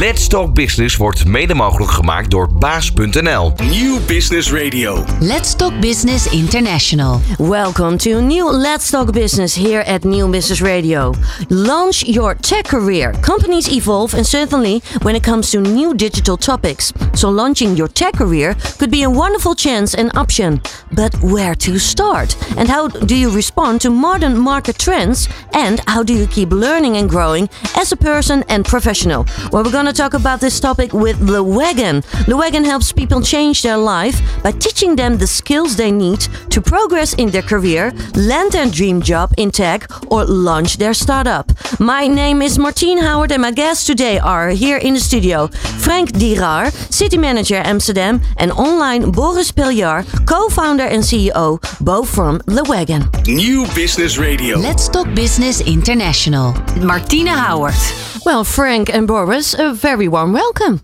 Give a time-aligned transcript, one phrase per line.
[0.00, 3.52] Let's Talk Business wordt mede mogelijk gemaakt door baas.nl.
[3.62, 5.04] New Business Radio.
[5.20, 7.20] Let's Talk Business International.
[7.38, 11.14] Welcome to new Let's Talk Business here at New Business Radio.
[11.48, 13.14] Launch your tech career.
[13.20, 16.92] Companies evolve, and certainly when it comes to new digital topics.
[17.12, 20.60] So, launching your tech career could be a wonderful chance and option.
[20.90, 22.36] But where to start?
[22.56, 25.28] And how do you respond to modern market trends?
[25.52, 29.24] And how do you keep learning and growing as a person and professional?
[29.50, 32.02] Well, we're going to talk about this topic with Le Wagon.
[32.26, 36.60] Le Wagon helps people change their life by teaching them the skills they need to
[36.60, 41.52] progress in their career, land their dream job in tech, or launch their startup.
[41.80, 46.12] My name is Martine Hauwert, and my guests today are here in the studio Franck
[46.12, 52.62] Dirat, City Manager Amsterdam, and online Boris Paillard, co founder and CEO, both from Le
[52.64, 53.02] Wagon.
[53.26, 54.58] New Business Radio.
[54.58, 56.52] Let's Talk Business International.
[56.80, 58.13] Martine Hauwert.
[58.24, 60.80] Well, Franck and Boris, a very warm welcome.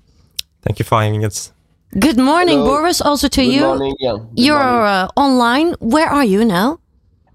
[0.62, 1.52] Thank you for having us.
[1.98, 2.76] Good morning, Hello.
[2.78, 3.00] Boris.
[3.00, 3.60] Also to Good you.
[3.62, 3.96] morning.
[3.98, 4.12] Yeah.
[4.18, 4.80] Good You're morning.
[4.84, 5.72] uh, online.
[5.80, 6.78] Where are you now?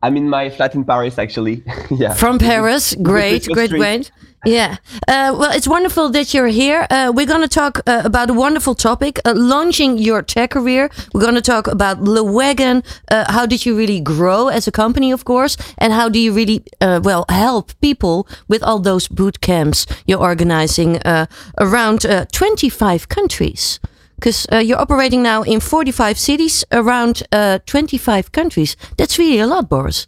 [0.03, 1.63] I'm in my flat in Paris, actually.
[1.91, 2.13] yeah.
[2.13, 2.93] From Paris.
[3.01, 3.79] Great, great, tree.
[3.79, 4.11] great.
[4.45, 4.77] Yeah.
[5.07, 6.85] Uh, well, it's wonderful that you're here.
[6.91, 10.91] Uh, we're going to talk uh, about a wonderful topic uh, launching your tech career.
[11.13, 12.83] We're going to talk about Le Wagon.
[13.09, 15.57] Uh, how did you really grow as a company, of course?
[15.79, 20.21] And how do you really, uh, well, help people with all those boot camps you're
[20.21, 21.25] organizing uh,
[21.59, 23.79] around uh, 25 countries?
[24.15, 28.77] Because you're operating now in 45 cities around uh, 25 countries.
[28.97, 30.07] That's really a lot, Boris.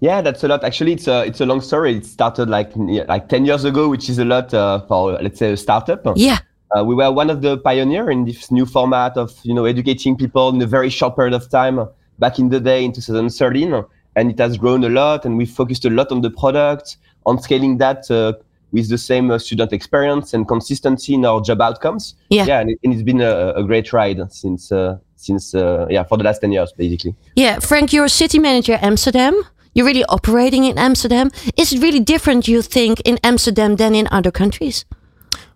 [0.00, 0.64] Yeah, that's a lot.
[0.64, 1.96] Actually, it's a it's a long story.
[1.96, 5.52] It started like like ten years ago, which is a lot uh, for let's say
[5.52, 6.02] a startup.
[6.16, 6.38] Yeah.
[6.76, 10.16] Uh, we were one of the pioneer in this new format of you know educating
[10.16, 11.86] people in a very short period of time
[12.18, 13.84] back in the day in 2013,
[14.16, 15.24] and it has grown a lot.
[15.24, 18.32] And we focused a lot on the product, on scaling that uh,
[18.72, 22.14] with the same uh, student experience and consistency in our job outcomes.
[22.30, 22.46] Yeah.
[22.46, 26.04] yeah, and, it, and it's been a, a great ride since uh, since uh, yeah
[26.04, 27.14] for the last ten years basically.
[27.36, 29.42] Yeah, Franck, you're a city manager Amsterdam.
[29.74, 31.30] You're really operating in Amsterdam.
[31.56, 34.84] Is it really different, you think, in Amsterdam than in other countries?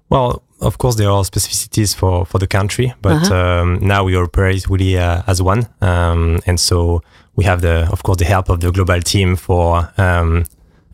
[0.08, 3.34] Well, of course, there are specificities for, for the country, but Uh-huh.
[3.34, 5.66] um, now we operate really uh, as one.
[5.80, 7.02] Um, and so
[7.36, 10.44] we have, the, of course, the help of the global team for um,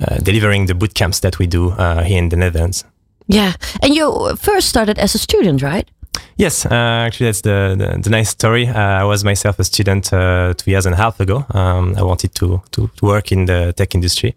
[0.00, 2.84] uh, delivering the boot camps that we do uh, here in the Netherlands.
[3.26, 3.52] Yeah.
[3.82, 5.88] And you first started as a student, right?
[6.36, 8.66] Yes, uh, actually, that's the, the, the nice story.
[8.66, 11.44] Uh, I was myself a student uh, two years and a half ago.
[11.50, 14.34] Um, I wanted to, to, to work in the tech industry.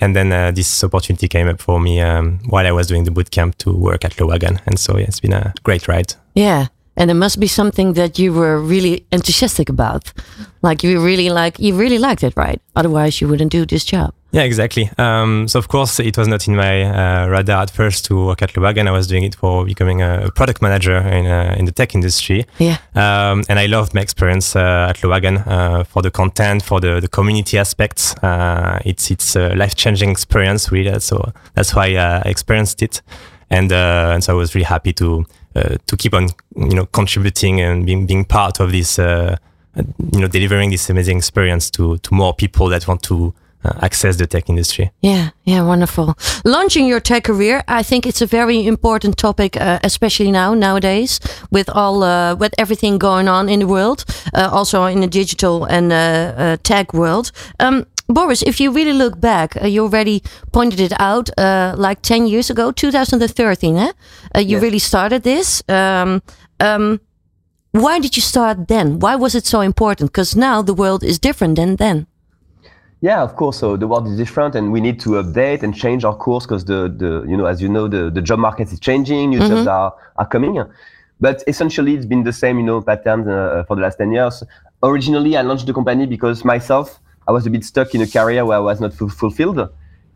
[0.00, 3.12] And then uh, this opportunity came up for me um, while I was doing the
[3.12, 4.60] bootcamp to work at Le Wagon.
[4.66, 6.14] And so yeah, it's been a great ride.
[6.34, 6.66] Yeah.
[6.96, 10.12] And it must be something that you were really enthusiastic about.
[10.62, 12.60] Like you really like you really liked it, right?
[12.74, 14.14] Otherwise you wouldn't do this job.
[14.32, 14.90] Yeah, exactly.
[14.98, 18.42] Um, so of course, it was not in my uh, radar at first to work
[18.42, 18.88] at Le Wagon.
[18.88, 22.44] I was doing it for becoming a product manager in uh, in the tech industry.
[22.58, 22.78] Yeah.
[22.94, 26.80] Um, and I loved my experience uh, at Le Wagon uh, for the content, for
[26.80, 28.14] the, the community aspects.
[28.16, 30.98] Uh, it's it's a life changing experience, really.
[31.00, 33.02] So that's why uh, I experienced it,
[33.48, 36.86] and uh, and so I was really happy to uh, to keep on you know
[36.86, 42.12] contributing and being being part of this you know delivering this amazing experience to to
[42.12, 43.32] more people that want to
[43.82, 44.90] access the tech industry.
[45.02, 46.14] Yeah, yeah, wonderful.
[46.44, 51.20] Launching your tech career, I think it's a very important topic, uh, especially now nowadays
[51.50, 55.64] with all uh, with everything going on in the world, uh, also in the digital
[55.64, 57.30] and uh, uh, tech world.
[57.60, 60.22] Um, Boris, if you really look back, uh, you already
[60.52, 63.76] pointed it out, uh, like ten years ago, 2013.
[63.76, 63.92] Eh?
[64.34, 64.62] Uh, you Yes.
[64.62, 65.62] really started this.
[65.68, 66.20] Um,
[66.60, 67.00] um,
[67.72, 68.98] why did you start then?
[69.00, 70.12] Why was it so important?
[70.12, 72.06] Because now the world is different than then.
[73.00, 73.58] Yeah, of course.
[73.58, 76.64] So the world is different, and we need to update and change our course because
[76.64, 79.52] the, the you know as you know the, the job market is changing, new jobs
[79.52, 79.68] mm-hmm.
[79.68, 80.62] are, are coming.
[81.20, 84.12] But essentially, it's been the same you know pattern uh, uh, for the last ten
[84.12, 84.42] years.
[84.82, 88.44] Originally, I launched the company because myself I was a bit stuck in a career
[88.44, 89.68] where I was not fu- fulfilled,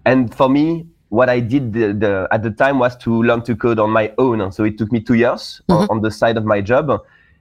[0.06, 3.56] and for me, what I did the, the, at the time was to learn to
[3.56, 4.50] code on my own.
[4.52, 5.90] So it took me two years on, mm-hmm.
[5.90, 6.90] on the side of my job,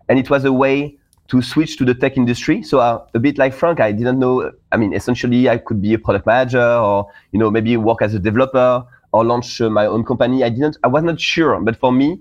[0.09, 0.97] and it was a way
[1.29, 2.63] to switch to the tech industry.
[2.63, 4.51] So uh, a bit like Franck, I didn't know.
[4.71, 8.13] I mean, essentially, I could be a product manager, or you know, maybe work as
[8.13, 10.43] a developer, or launch uh, my own company.
[10.43, 10.77] I didn't.
[10.83, 11.59] I was not sure.
[11.61, 12.19] But for me,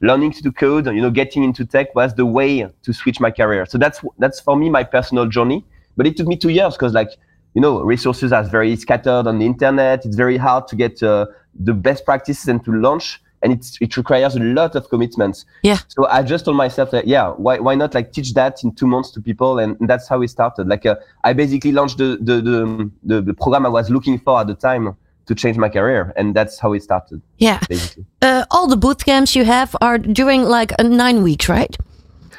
[0.00, 3.66] learning to code, you know, getting into tech was the way to switch my career.
[3.66, 5.64] So that's that's for me my personal journey.
[5.96, 7.10] But it took me two years because, like,
[7.54, 10.04] you know, resources are very scattered on the internet.
[10.04, 13.22] It's very hard to get uh, the best practices and to launch.
[13.42, 15.44] And it's, it requires a lot of commitments.
[15.62, 15.78] Yeah.
[15.88, 18.86] So I just told myself that yeah, why why not like teach that in two
[18.86, 20.68] months to people, and that's how we started.
[20.68, 24.40] Like uh, I basically launched the the, the the the program I was looking for
[24.40, 24.96] at the time
[25.26, 27.20] to change my career, and that's how it started.
[27.38, 27.58] Yeah.
[27.68, 28.06] Basically.
[28.22, 31.76] Uh, all the boot camps you have are during like uh, nine weeks, right?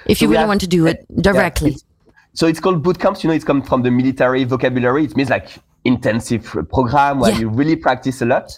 [0.07, 1.69] If you So we really have- want to do it yeah, directly.
[1.71, 1.83] it's-
[2.33, 3.23] so it's called boot camps.
[3.23, 5.03] You know, it's come from the military vocabulary.
[5.05, 5.49] It means like
[5.85, 7.39] intensive program where Yeah.
[7.41, 8.57] you really practice a lot.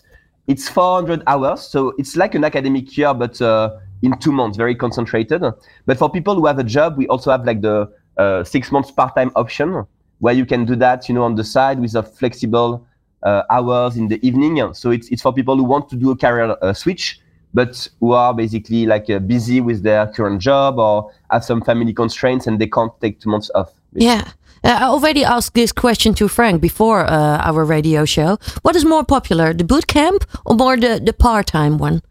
[0.50, 4.74] It's 400 hours, so it's like an academic year, but uh, in two months, very
[4.74, 5.44] concentrated.
[5.86, 7.88] But for people who have a job, we also have like the
[8.18, 9.86] uh, six months part-time option
[10.18, 12.84] where you can do that, you know, on the side with a flexible
[13.22, 14.74] uh, hours in the evening.
[14.74, 17.22] So it's it's for people who want to do a career uh, switch,
[17.54, 21.94] but who are basically like uh, busy with their current job or have some family
[21.94, 23.72] constraints and they can't take two months off.
[23.94, 24.31] Yeah.
[24.64, 28.38] Uh, I already asked this question to Franck before uh, our radio show.
[28.62, 32.02] What is more popular, the boot camp or more the, the part time one?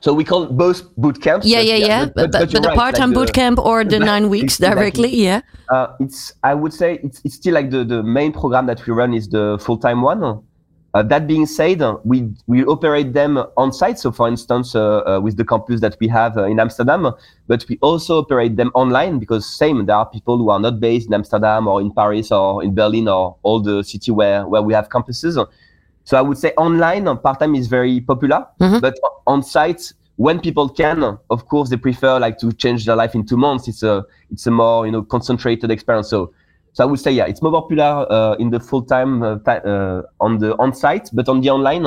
[0.00, 1.46] So we call it both boot camps.
[1.46, 2.04] Yeah, but yeah, yeah.
[2.04, 4.54] But, but, but you're the right, part time like boot camp or the nine weeks
[4.54, 4.80] Exactly.
[4.80, 5.16] directly?
[5.16, 5.40] Yeah.
[5.68, 8.92] Uh, it's I would say it's, it's still like the, the main program that we
[8.92, 10.42] run is the full time one.
[10.94, 13.98] Uh, that being said, uh, we we operate them on site.
[13.98, 17.12] So, for instance, uh, uh, with the campus that we have uh, in Amsterdam,
[17.46, 21.06] but we also operate them online because same there are people who are not based
[21.08, 24.72] in Amsterdam or in Paris or in Berlin or all the city where where we
[24.72, 25.34] have campuses.
[26.04, 28.80] So I would say online uh, part time is very popular, Mhm.
[28.80, 28.94] but
[29.26, 33.24] on site when people can, of course, they prefer like to change their life in
[33.26, 33.68] two months.
[33.68, 36.08] It's a it's a more you know concentrated experience.
[36.08, 36.32] So
[36.72, 40.02] so I would say yeah, it's more popular uh, in the full time uh, uh,
[40.20, 41.86] on the on site, but on the online,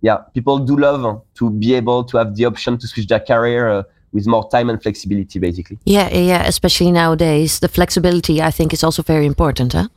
[0.00, 3.68] yeah, people do love to be able to have the option to switch their career
[3.68, 3.82] uh,
[4.12, 5.78] with more time and flexibility, basically.
[5.84, 6.42] Yeah, yeah, yeah.
[6.44, 9.88] Especially nowadays, the flexibility I think is also very important, huh?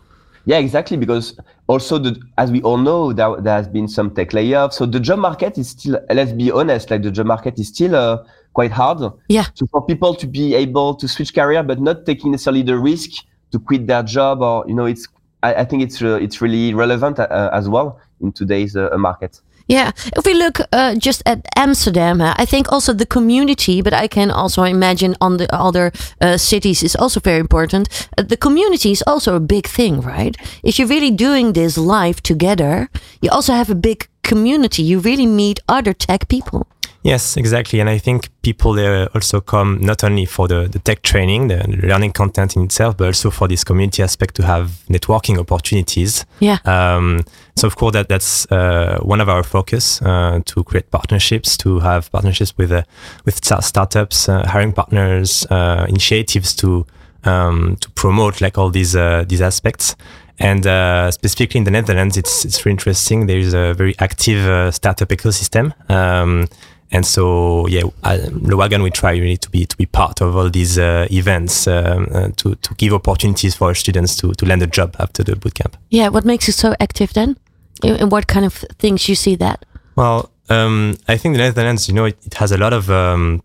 [0.46, 0.96] Yeah, exactly.
[0.96, 1.38] Because
[1.68, 4.74] also, the, as we all know, there, there has been some tech layoffs.
[4.74, 7.96] So the job market is still, let's be honest, like the job market is still
[7.96, 8.24] uh,
[8.54, 9.12] quite hard.
[9.28, 9.46] Yeah.
[9.56, 13.24] So for people to be able to switch career, but not taking necessarily the risk
[13.56, 15.08] to quit their job, or you know, it's
[15.42, 19.42] I, I think it's uh, it's really relevant uh, as well in today's uh, market.
[19.68, 23.94] Yeah, if we look uh, just at Amsterdam, uh, I think also the community, but
[23.94, 25.92] I can also imagine on the other
[26.22, 27.88] uh, cities is also very important.
[28.18, 30.38] Uh, the community is also a big thing, right?
[30.62, 32.90] If you're really doing this live together,
[33.22, 34.84] you also have a big community.
[34.84, 36.68] You really meet other tech people.
[37.06, 37.80] Yes, exactly.
[37.80, 41.64] And I think people uh, also come not only for the, the tech training, the
[41.84, 46.26] learning content in itself, but also for this community aspect to have networking opportunities.
[46.40, 46.58] Yeah.
[46.66, 47.24] Um,
[47.56, 51.80] so of course that that's uh, one of our focus uh, to create partnerships, to
[51.80, 52.82] have partnerships with uh,
[53.24, 56.88] with sta- startups, uh, hiring partners, uh, initiatives to
[57.24, 59.96] um, to promote like all these uh, these aspects.
[60.40, 63.28] And uh, specifically in the Netherlands, it's it's very interesting.
[63.28, 65.72] There is a very active uh, startup ecosystem.
[65.88, 66.48] Um,
[66.92, 70.36] and so, yeah, at Le Wagon, we try really to be to be part of
[70.36, 74.46] all these uh, events um, uh, to to give opportunities for our students to to
[74.46, 75.74] land a job after the bootcamp.
[75.90, 77.38] Yeah, what makes you so active then?
[77.84, 79.66] In, in what kind of things you see that?
[79.96, 83.42] Well, um, I think the Netherlands, you know, it, it has a lot of um,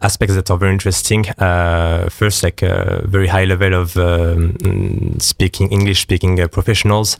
[0.00, 1.28] aspects that are very interesting.
[1.38, 7.16] Uh, first, like a very high level of um, mm, speaking English speaking uh, professionals.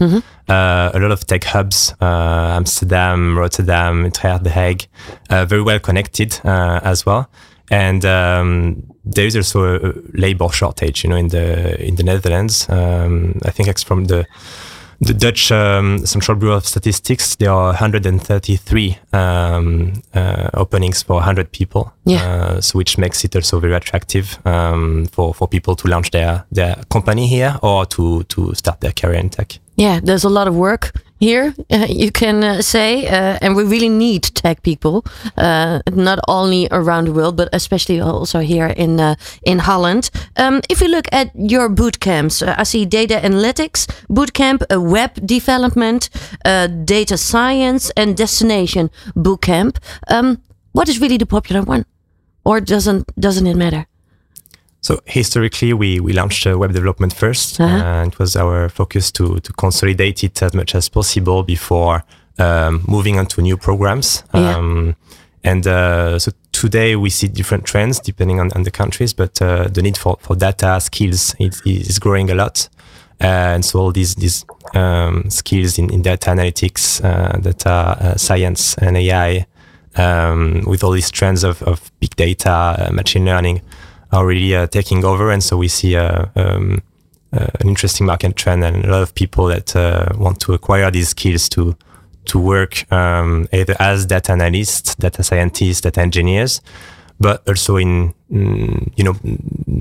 [0.48, 4.86] Uh, a lot of tech hubs, uh, Amsterdam, Rotterdam, Utrecht, The Hague,
[5.30, 7.28] uh, very well connected uh, as well.
[7.70, 12.68] And um, there is also a labor shortage, you know, in the in the Netherlands.
[12.68, 14.26] Um, I think it's from the
[15.04, 21.52] the Dutch um, Central Bureau of Statistics, there are 133 um, uh, openings for 100
[21.52, 21.92] people.
[22.04, 22.24] Yeah.
[22.24, 26.44] Uh, so which makes it also very attractive um, for, for people to launch their,
[26.50, 29.58] their company here or to, to start their career in tech.
[29.76, 33.64] Yeah, there's a lot of work here, uh, you can uh, say, uh, and we
[33.64, 35.04] really need tech people,
[35.36, 40.10] uh, not only around the world, but especially also here in uh, in Holland.
[40.36, 44.80] Um, if you look at your boot camps, uh, I see data analytics bootcamp, uh,
[44.80, 46.10] web development,
[46.84, 49.78] data science, and destination bootcamp.
[50.08, 50.38] Um,
[50.72, 51.84] what is really the popular one,
[52.44, 53.86] or doesn't doesn't it matter?
[54.84, 57.84] So historically, we, we launched uh, web development 1st Uh-huh.
[57.84, 62.04] and it was our focus to, to consolidate it as much as possible before
[62.38, 64.22] um, moving on to new programs.
[64.34, 64.56] Yeah.
[64.56, 64.94] Um,
[65.42, 69.68] and uh, so today we see different trends depending on, on the countries, but uh,
[69.68, 72.68] the need for, for data skills is, is growing a lot.
[73.22, 78.16] Uh, and so all these these um, skills in, in data analytics, uh, data uh,
[78.16, 79.46] science, and AI,
[79.96, 83.62] um, with all these trends of, of big data, uh, machine learning,
[84.14, 85.30] are really uh, taking over.
[85.30, 86.80] And so we see uh, um,
[87.32, 90.90] uh, an interesting market trend and a lot of people that uh, want to acquire
[90.90, 91.74] these skills to
[92.26, 96.62] to work um, either as data analysts, data scientists, data engineers,
[97.20, 99.14] but also in mm, you know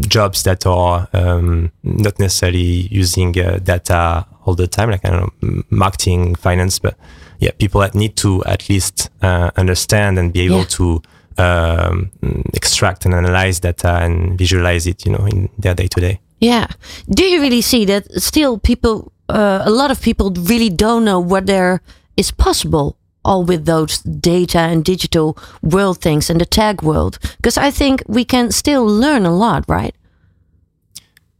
[0.09, 5.41] jobs that are um, not necessarily using uh, data all the time, like I don't
[5.43, 6.95] know, marketing, finance, but
[7.39, 10.77] yeah, people that need to at least uh, understand and be able Yeah.
[10.77, 11.01] to
[11.37, 12.11] um,
[12.53, 16.19] extract and analyze data and visualize it, you know, in their day to day.
[16.39, 16.67] Yeah.
[17.09, 21.19] Do you really see that still people, uh, a lot of people really don't know
[21.19, 21.81] what there
[22.17, 27.17] is possible all with those data and digital world things and the tag world?
[27.37, 29.95] Because I think we can still learn a lot, right?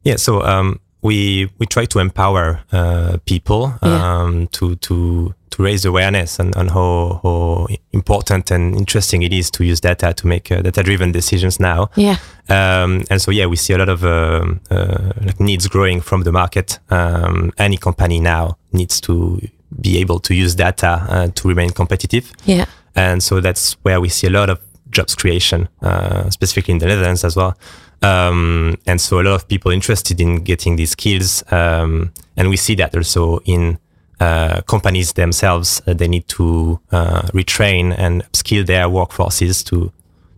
[0.03, 4.21] Yeah, so um, we we try to empower uh, people Yeah.
[4.21, 9.51] um, to to to raise awareness on, on how how important and interesting it is
[9.51, 11.89] to use data to make uh, data driven decisions now.
[11.95, 12.17] Yeah.
[12.49, 16.23] Um, and so yeah, we see a lot of um uh, like needs growing from
[16.23, 16.79] the market.
[16.89, 19.39] Um, any company now needs to
[19.81, 22.31] be able to use data uh, to remain competitive.
[22.45, 22.65] Yeah.
[22.95, 26.85] And so that's where we see a lot of jobs creation, uh, specifically in the
[26.87, 27.57] Netherlands as well.
[28.03, 31.43] Um, and so a lot of people interested in getting these skills.
[31.51, 33.79] Um, and we see that also in
[34.23, 35.81] uh, companies themselves.
[35.85, 39.91] Uh, they need to uh, retrain and upskill their workforces to,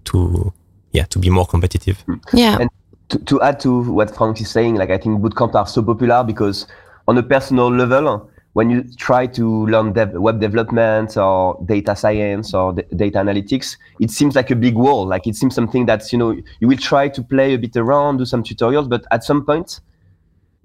[0.06, 0.52] to,
[0.92, 2.04] yeah, to be more competitive.
[2.34, 2.58] Yeah.
[2.60, 2.70] And
[3.10, 6.24] to, to add to what Franck is saying, like I think bootcamps are so popular
[6.24, 6.68] because
[7.08, 12.54] on a personal level, when you try to learn dev- web development or data science
[12.54, 15.06] or d- data analytics, it seems like a big wall.
[15.06, 18.18] Like it seems something that's you know you will try to play a bit around,
[18.18, 19.82] do some tutorials, but at some point,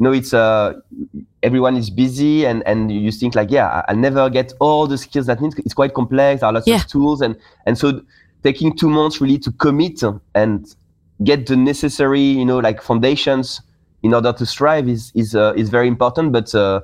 [0.00, 0.73] you know, it's uh,
[1.42, 4.97] everyone is busy and and you think like yeah, I- I'll never get all the
[4.97, 5.52] skills that need.
[5.59, 6.40] It's quite complex.
[6.40, 6.76] There are lots Yeah.
[6.76, 8.00] of tools and and so
[8.42, 10.02] taking two months really to commit
[10.35, 10.75] and
[11.23, 13.61] get the necessary you know like foundations
[14.02, 16.80] in order to strive is is uh, is very important but uh,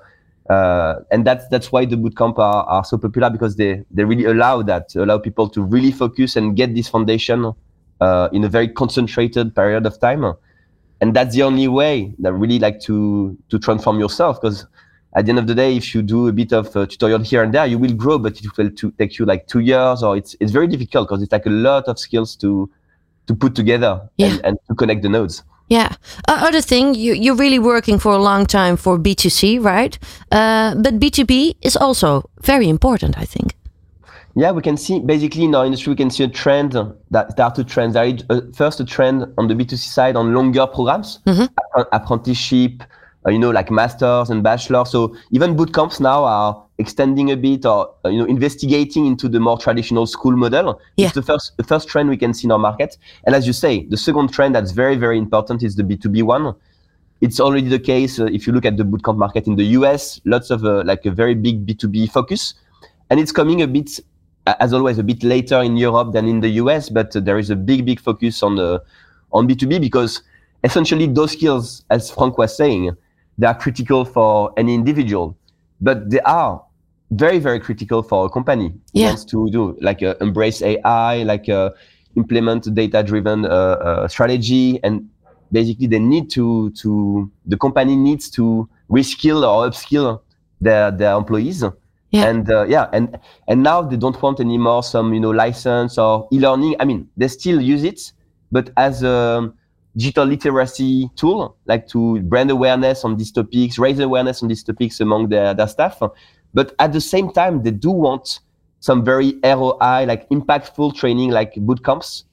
[0.51, 4.27] uh, and that's that's why the bootcamp are, are so popular because they they really
[4.27, 7.51] allow that allow people to really focus and get this foundation
[8.03, 10.23] uh, in a very concentrated period of time
[11.01, 14.67] and that's the only way that really like to to transform yourself because
[15.15, 17.43] at the end of the day if you do a bit of uh, tutorial here
[17.43, 20.17] and there you will grow but it will to take you like two years or
[20.17, 22.69] it's it's very difficult because it's like a lot of skills to
[23.27, 24.29] to put together Yeah.
[24.29, 25.91] and, and to connect the nodes Yeah.
[26.29, 29.99] Uh, other thing, you, you're really working for a long time for B2C, right?
[30.31, 33.57] Uh, but B2B is also very important, I think.
[34.39, 36.73] Yeah, we can see basically in our industry we can see a trend
[37.11, 37.95] that there are two trends.
[37.95, 42.83] There is uh, first a trend on the B2C side on longer programs, appren- apprenticeship,
[43.27, 44.91] uh, you know, like masters and bachelors.
[44.91, 49.27] So even boot camps now are extending a bit or uh, you know investigating into
[49.27, 50.83] the more traditional school model.
[50.99, 51.07] Yeah.
[51.07, 52.99] It's the first the first trend we can see in our market.
[53.25, 56.55] And as you say, the second trend that's very very important is the B2B one.
[57.23, 60.21] It's already the case uh, if you look at the bootcamp market in the US.
[60.27, 62.53] Lots of uh, like a very big B2B focus,
[63.09, 63.99] and it's coming a bit
[64.47, 67.51] as always a bit later in Europe than in the US, but uh, there is
[67.51, 68.83] a big, big focus on the
[69.33, 70.23] on B2B because
[70.65, 72.97] essentially those skills, as Franck was saying,
[73.39, 75.37] they are critical for any individual,
[75.81, 76.63] but they are
[77.11, 79.09] very, very critical for a company Yeah.
[79.09, 81.71] wants to do like uh, embrace AI, like uh,
[82.17, 85.09] implement data-driven uh, uh, strategy, and
[85.53, 90.21] basically they need to to the company needs to reskill or upskill
[90.61, 91.63] their their employees
[92.17, 92.29] Yeah.
[92.31, 93.19] and uh, yeah and
[93.49, 96.77] and now they don't want anymore some you know license or e-learning.
[96.81, 98.01] I mean they still use it
[98.53, 99.53] but as a
[99.97, 105.01] digital literacy tool like to brand awareness on these topics raise awareness on these topics
[105.01, 106.01] among their, their staff.
[106.55, 108.41] But at the same time they do want
[108.81, 112.25] some very roi like impactful training like boot camps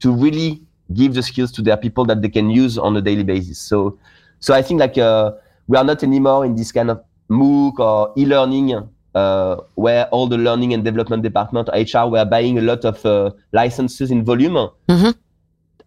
[0.00, 0.62] to really
[0.94, 3.58] give the skills to their people that they can use on a daily basis.
[3.58, 3.98] So
[4.40, 5.32] so i think like uh,
[5.68, 10.72] we are not anymore in this kind of mooc or e-learning where all the learning
[10.74, 15.14] and development department hr were buying a lot of uh, licenses in volume Mhm.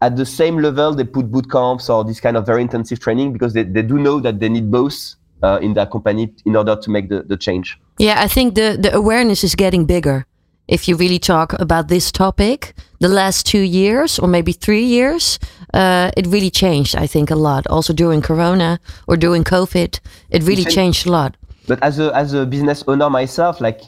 [0.01, 3.32] at the same level they put boot camps or this kind of very intensive training
[3.34, 6.75] because they, they do know that they need both uh, in their company in order
[6.75, 10.25] to make the, the change Yeah, I think the, the awareness is getting bigger.
[10.68, 15.38] If you really talk about this topic, the last two years or maybe three years,
[15.74, 17.68] uh, it really changed, I think, a lot.
[17.68, 20.00] Also during Corona or during COVID,
[20.30, 21.36] it really changed a lot.
[21.67, 23.82] But as a as a business owner myself like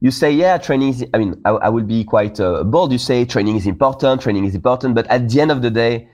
[0.00, 2.92] you say yeah training is i mean i, I will be quite uh, bold.
[2.92, 4.94] You say training is important training is important.
[4.94, 6.08] But at the end of the day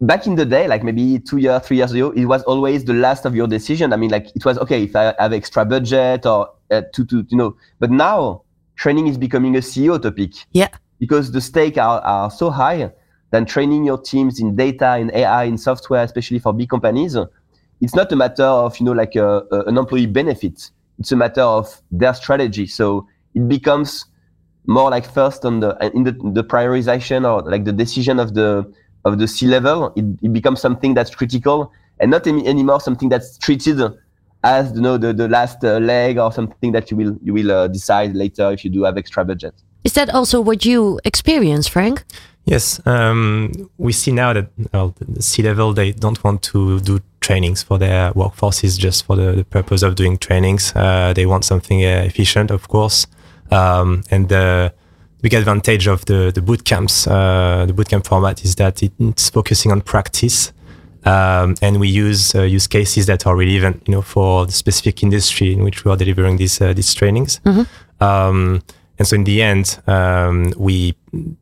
[0.00, 2.94] back in the day like maybe two years three years ago it was always the
[2.94, 3.92] last of your decision.
[3.92, 7.24] I mean like it was okay if i have extra budget or uh, to to
[7.28, 8.42] you know but now
[8.76, 10.32] training is becoming a ceo topic.
[10.52, 10.68] Yeah.
[10.98, 12.90] because the stakes are, are so high
[13.30, 17.16] than training your teams in data in ai in software especially for big companies
[17.82, 21.16] it's not a matter of you know like a, a- an employee benefit it's a
[21.16, 24.06] matter of their strategy so it becomes
[24.66, 28.72] more like first on the in the, the prioritization or like the decision of the
[29.04, 33.08] of the C level, it, it becomes something that's critical and not any, anymore something
[33.08, 33.80] that's treated
[34.44, 37.50] as you know the, the last uh, leg or something that you will you will
[37.50, 39.54] uh, decide later if you do have extra budget.
[39.84, 42.04] Is that also what you experience, Franck?
[42.44, 47.00] Yes, um, we see now that well, the C level they don't want to do
[47.22, 50.72] trainings for their workforces just for the, the purpose of doing trainings.
[50.74, 53.06] Uh, they want something uh, efficient, of course,
[53.50, 54.72] um, and the
[55.22, 59.72] big advantage of the the boot camps, uh, the bootcamp format, is that it's focusing
[59.72, 60.52] on practice.
[61.04, 65.02] Um, and we use uh, use cases that are relevant, you know, for the specific
[65.02, 67.40] industry in which we are delivering these uh, these trainings.
[68.00, 68.62] Um,
[69.02, 70.94] and so in the end, um, we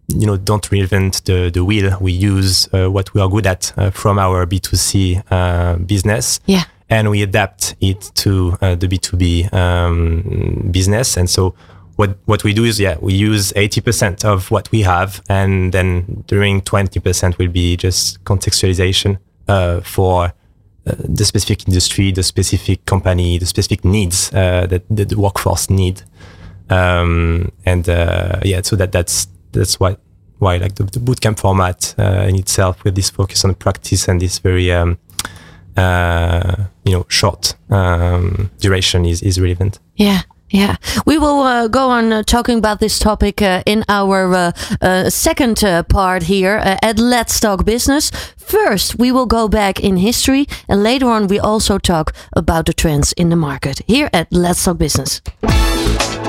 [0.08, 1.94] you know don't reinvent the the wheel.
[2.00, 5.76] We use uh, what we are good at uh, from our B two C uh,
[5.76, 6.62] business, Yeah.
[6.88, 10.22] and we adapt it to uh, the B two B um,
[10.70, 11.16] business.
[11.18, 11.54] And so
[11.96, 15.72] what what we do is yeah we use eighty percent of what we have, and
[15.72, 20.32] then during twenty percent will be just contextualization uh, for
[20.86, 25.68] uh, the specific industry, the specific company, the specific needs uh, that, that the workforce
[25.68, 26.02] need.
[26.70, 29.96] Um, and uh, yeah, so that that's that's why
[30.38, 34.20] why like the, the bootcamp format uh, in itself with this focus on practice and
[34.20, 34.98] this very um,
[35.76, 39.78] uh, you know short um, duration is is relevant.
[39.96, 40.22] Yeah.
[40.52, 44.52] Yeah, we will uh, go on uh, talking about this topic uh, in our uh,
[44.80, 48.10] uh, second uh, part here at Let's Talk Business.
[48.36, 52.72] First, we will go back in history, and later on, we also talk about the
[52.72, 55.22] trends in the market here at Let's Talk Business.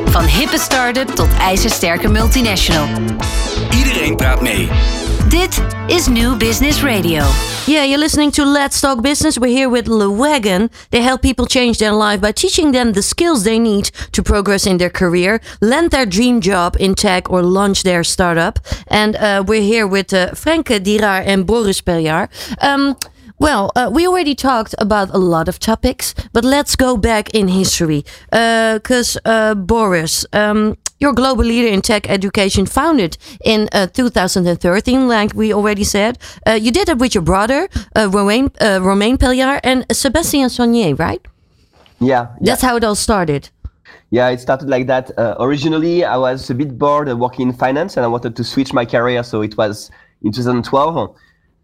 [0.05, 2.88] Van hippe start-up tot ijzersterke multinational.
[3.69, 4.69] Iedereen praat mee.
[5.29, 7.24] Dit is New Business Radio.
[7.65, 9.38] Yeah, you're listening to Let's Talk Business.
[9.38, 10.69] We're here with Le Wagon.
[10.89, 14.65] They help people change their life by teaching them the skills they need to progress
[14.65, 18.60] in their career, land their dream job in tech, or launch their startup.
[18.88, 22.27] And uh, we're here with uh, Franke Dirar and Boris Peljar.
[22.62, 22.95] Um,
[23.41, 27.48] well, uh, we already talked about a lot of topics, but let's go back in
[27.48, 28.05] history.
[28.29, 35.33] Because, uh, Boris, um, you're global leader in tech education, founded in uh, 2013, like
[35.33, 36.19] we already said.
[36.45, 40.97] Uh, you did it with your brother, uh, Romain, uh, Romain Paillard, and Sebastien Saunier,
[40.99, 41.21] right?
[41.99, 42.27] Yeah, yeah.
[42.41, 43.49] That's how it all started.
[44.12, 45.17] Yeah, it started like that.
[45.17, 48.71] Uh, originally, I was a bit bored working in finance and I wanted to switch
[48.73, 49.23] my career.
[49.23, 49.89] So it was
[50.21, 51.15] in 2012.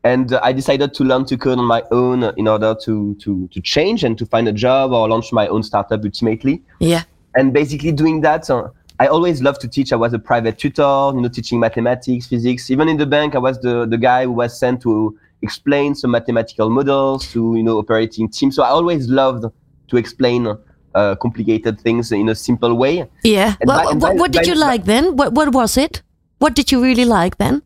[0.04, 3.48] And uh, I decided to learn to code on my own in order to, to,
[3.48, 6.62] to change and to find a job or launch my own startup ultimately.
[6.80, 7.04] Yeah.
[7.36, 9.92] And basically doing that, uh, I always loved to teach.
[9.94, 12.72] I was a private tutor, you know, teaching mathematics, physics.
[12.72, 16.12] Even in the bank, I was the, the guy who was sent to explain some
[16.12, 18.56] mathematical models to, you know, operating teams.
[18.56, 19.46] So I always loved
[19.90, 20.48] to explain
[20.96, 23.08] uh, complicated things in a simple way.
[23.24, 23.56] Yeah.
[23.60, 25.16] And Well, by- what, by- what did by- you like then?
[25.16, 26.02] What, what was it?
[26.40, 27.62] What did you really like then?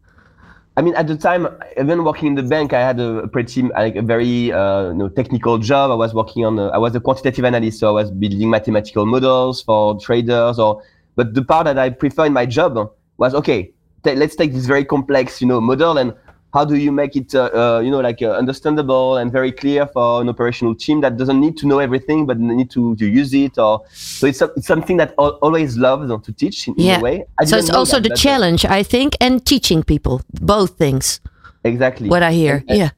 [0.77, 3.97] I mean, at the time, even working in the bank, I had a pretty like
[3.97, 5.91] a very uh, you know technical job.
[5.91, 6.57] I was working on.
[6.59, 10.59] A, I was a quantitative analyst, so I was building mathematical models for traders.
[10.59, 10.81] Or
[11.15, 12.77] but the part that I prefer in my job
[13.17, 13.73] was okay.
[14.03, 16.13] ta- let's take this very complex, you know, model and
[16.53, 19.87] how do you make it, uh, uh, you know, like uh, understandable and very clear
[19.87, 23.33] for an operational team that doesn't need to know everything but need to, to use
[23.33, 27.01] it or so it's, it's something that I always loved to teach in, in a
[27.01, 27.25] way.
[27.39, 31.21] I So it's also that, the challenge, I think, and teaching people both things.
[31.63, 32.09] Exactly.
[32.09, 32.89] What I hear, And- yeah.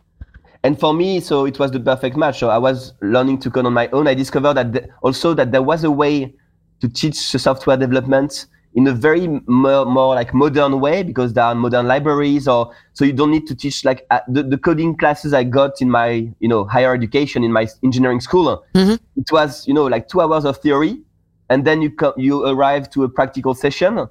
[0.63, 3.65] and for me so it was the perfect match so i was learning to code
[3.65, 6.33] on my own i discovered that th- also that there was a way
[6.79, 11.43] to teach the software development in a very more, more like modern way because there
[11.43, 14.95] are modern libraries or so you don't need to teach like uh, the, the coding
[14.95, 18.99] classes i got in my you know higher education in my engineering school Mhm.
[19.15, 21.01] it was you know like two hours of theory
[21.49, 24.07] and then you co- you arrive to a practical session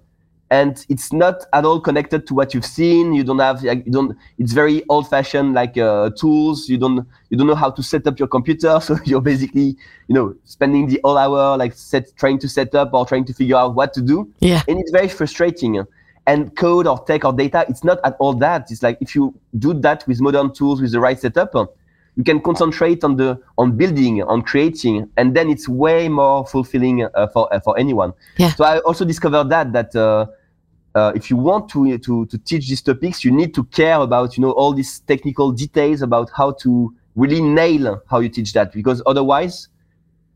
[0.53, 3.15] and it's not at all connected to what you've seen.
[3.15, 6.69] You don't have like, you don't it's very old fashioned like uh, tools.
[6.69, 8.79] You don't you don't know how to set up your computer.
[8.83, 9.77] So you're basically
[10.09, 13.33] you know spending the whole hour like set trying to set up or trying to
[13.33, 14.31] figure out what to do.
[14.41, 14.62] Yeah.
[14.69, 15.83] and it's very frustrating.
[16.27, 18.71] And code or tech or data it's not at all that.
[18.71, 21.55] It's like if you do that with modern tools with the right setup
[22.17, 27.03] you can concentrate on the on building on creating and then it's way more fulfilling
[27.03, 28.12] uh, for uh, for anyone.
[28.37, 28.53] Yeah.
[28.53, 30.27] so i also discovered that that uh,
[30.95, 34.37] uh, if you want to, to to teach these topics you need to care about
[34.37, 38.73] you know all these technical details about how to really nail how you teach that
[38.73, 39.69] because otherwise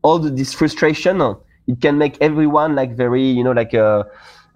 [0.01, 1.33] all the, this frustration uh,
[1.67, 4.03] it can make everyone like very you know like uh,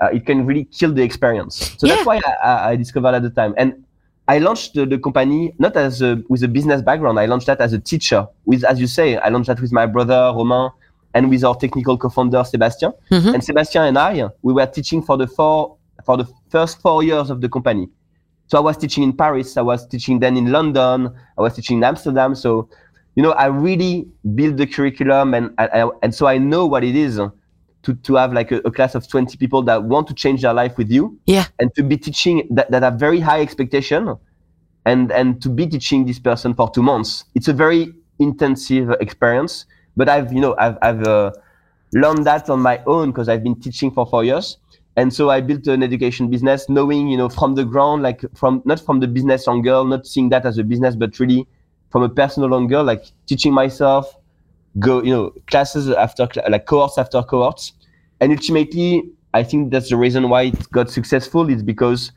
[0.02, 1.96] uh, it can really kill the experience so Yeah.
[1.96, 3.84] that's why I, I- discovered at the time and
[4.28, 7.20] I launched the, the company not as a, with a business background.
[7.20, 8.28] I launched that as a teacher.
[8.46, 10.70] With, as you say, I launched that with my brother Romain
[11.14, 12.94] and with our technical co-founder Sebastien.
[13.12, 13.34] Mhm.
[13.34, 17.30] And Sebastien and I, we were teaching for the four for the first four years
[17.30, 17.88] of the company.
[18.47, 21.77] So I was teaching in Paris, I was teaching then in London, I was teaching
[21.77, 22.36] in Amsterdam.
[22.36, 22.67] So,
[23.15, 26.84] you know, I really built the curriculum, and I, I- and so I know what
[26.84, 27.17] it is
[27.84, 30.54] to to have like a, a class of 20 people that want to change their
[30.54, 31.45] life with you Yeah.
[31.60, 34.15] and to be teaching that, that have very high expectation
[34.86, 39.65] and and to be teaching this person for two months it's a very intensive experience
[39.97, 41.32] but i've you know i've, I've uh,
[41.93, 44.58] learned that on my own because i've been teaching for four years
[44.95, 48.62] and so i built an education business knowing you know from the ground like from
[48.65, 51.47] not from the business angle not seeing that as a business but really
[51.89, 54.17] from a personal angle like teaching myself
[54.80, 57.73] go you know classes after like cohorts after cohorts.
[58.21, 62.12] And ultimately i think that's the reason why it got successful is because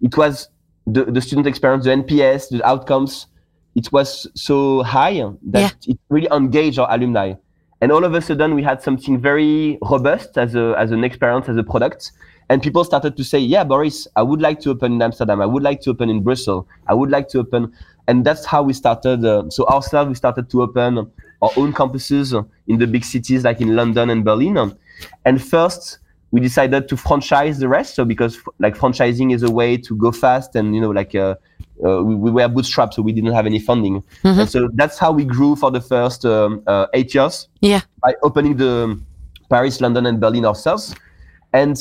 [0.00, 0.48] it was
[0.86, 3.26] the, the student experience the nps the outcomes
[3.74, 7.34] it was so high that it really engaged our alumni
[7.80, 11.48] and all of a sudden we had something very robust as a as an experience
[11.48, 12.12] as a product.
[12.50, 15.40] And people started to say yeah boris i would like to open in amsterdam.
[15.40, 16.66] I would like to open in brussels.
[16.86, 17.72] I would like to open.
[18.06, 20.98] And that's how we started uh, so ourselves we started to open
[21.42, 22.32] our own campuses
[22.68, 24.76] in the big cities like in london and berlin.
[25.24, 25.98] And first
[26.34, 27.94] we decided to franchise the rest.
[27.94, 31.36] So because like franchising is a way to go fast and you know like uh,
[31.84, 34.02] uh, we, we were bootstrapped so we didn't have any funding.
[34.22, 37.48] And so that's how we grew for the first um, uh, eight years.
[37.60, 37.80] Yeah.
[38.02, 39.00] by opening the
[39.50, 40.94] paris london and berlin ourselves.
[41.52, 41.76] And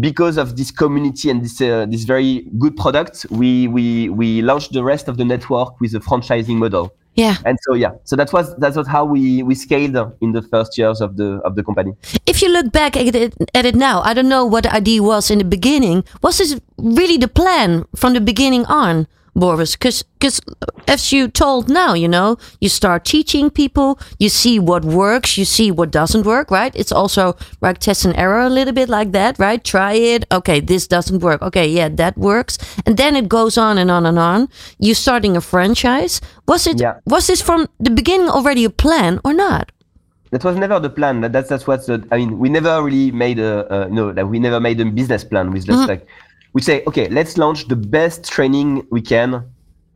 [0.00, 4.72] because of this community and this uh, this very good product we we we launched
[4.72, 7.36] the rest of the network with a franchising model Yeah.
[7.44, 10.76] and so yeah so that was that was how we we scaled in the first
[10.76, 11.92] years of the of the company
[12.26, 15.02] If you look back at it, at it now, I don't know what the idea
[15.02, 16.02] was in the beginning.
[16.22, 19.76] Was this really the plan from the beginning on, Boris?
[19.76, 20.04] Because
[20.88, 25.44] as you told now, you know, you start teaching people, you see what works, you
[25.44, 26.72] see what doesn't work, right?
[26.74, 29.62] It's also like test and error a little bit like that, right?
[29.62, 30.24] Try it.
[30.32, 31.42] Okay, this doesn't work.
[31.42, 32.58] Okay, yeah, that works.
[32.86, 34.48] And then it goes on and on and on.
[34.78, 36.20] You starting a franchise.
[36.46, 37.00] Was it Yeah.
[37.06, 39.70] was this from the beginning already a plan or not?
[40.34, 41.20] that was never the plan.
[41.20, 42.02] That, that's that's what's the.
[42.10, 45.22] I mean, we never really made a uh, no, like we never made a business
[45.22, 45.52] plan.
[45.52, 46.08] We just like
[46.54, 49.44] we say, okay, let's launch the best training we can,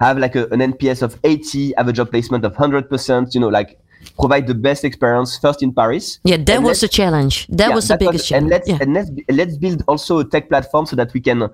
[0.00, 3.34] have like a, an NPS of 80, have a job placement of 100 percent.
[3.34, 3.78] You know, like
[4.18, 6.18] provide the best experience first in Paris.
[6.24, 7.46] Yeah, that And was the challenge.
[7.48, 8.50] That Yeah, was the that biggest and challenge.
[8.50, 8.78] let's yeah.
[8.80, 11.48] and let's let's build also a tech platform so that we can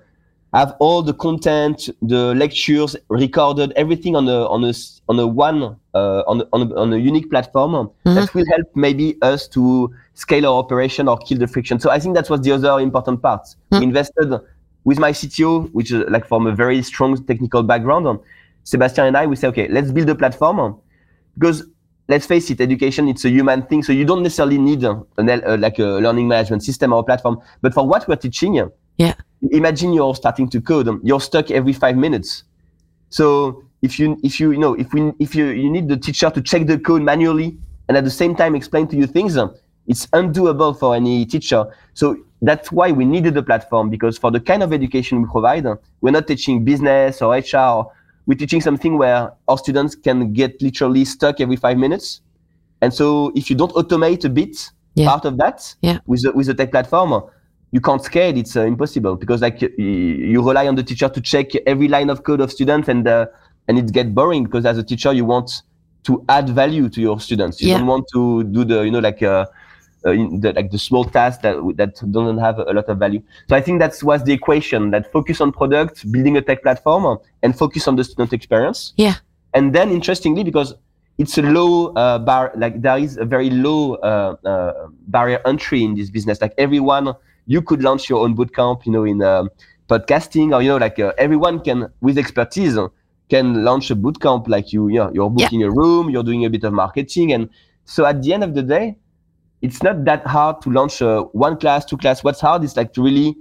[0.53, 4.73] have all the content, the lectures recorded, everything on a on a
[5.09, 8.67] on a one uh, on a, on, a, on a unique platform that will help
[8.75, 11.81] maybe us to scale our operation or kill the friction.
[11.81, 13.49] So I think that was the other important part.
[13.73, 14.33] We invested
[14.85, 18.21] with my CTO, which is like from a very strong technical background.
[18.65, 20.79] Sebastien and I, we say, okay, let's build a platform
[21.37, 21.65] because
[22.09, 25.29] let's face it, education it's a human thing, so you don't necessarily need uh, an,
[25.29, 27.41] uh, like a learning management system or a platform.
[27.61, 28.55] But for what we're teaching,
[28.97, 29.15] yeah.
[29.51, 32.45] imagine you're starting to code, um, you're stuck every five minutes.
[33.11, 36.31] So if you if you you know if we if you you need the teacher
[36.31, 37.57] to check the code manually
[37.89, 39.55] and at the same time explain to you things, um,
[39.87, 41.67] it's undoable for any teacher.
[41.93, 42.17] So
[42.49, 45.67] that's why we needed a platform because for the kind of education we provide,
[46.01, 47.87] we're not teaching business or HR.
[48.27, 52.21] We're teaching something where our students can get literally stuck every five minutes.
[52.81, 55.09] And so if you don't automate a bit Yeah.
[55.11, 55.99] part of that Yeah.
[56.07, 57.23] with the, with the tech platform,
[57.73, 58.37] you can't scale.
[58.37, 62.09] It's uh, impossible because like y- you rely on the teacher to check every line
[62.11, 63.27] of code of students, and uh,
[63.69, 65.63] and it gets boring because as a teacher you want
[66.05, 67.61] to add value to your students.
[67.61, 67.79] You Yeah.
[67.79, 69.47] don't want to do the you know like uh,
[70.07, 73.23] uh, in the, like the small tasks that that don't have a lot of value.
[73.49, 77.19] So I think that was the equation that focus on product, building a tech platform,
[77.43, 78.93] and focus on the student experience.
[78.97, 79.15] Yeah.
[79.55, 80.75] And then interestingly, because
[81.19, 85.83] it's a low uh, bar, like there is a very low uh, uh, barrier entry
[85.85, 86.41] in this business.
[86.41, 87.15] Like everyone,
[87.47, 89.49] you could launch your own bootcamp, you know, in um,
[89.89, 92.77] podcasting, or you know, like uh, everyone can with expertise
[93.31, 94.49] can launch a bootcamp.
[94.49, 97.49] Like you, yeah, you're booking a room, you're doing a bit of marketing, and
[97.85, 98.97] so at the end of the day,
[99.65, 102.23] it's not that hard to launch uh, one class, two class.
[102.23, 103.35] What's hard is like to really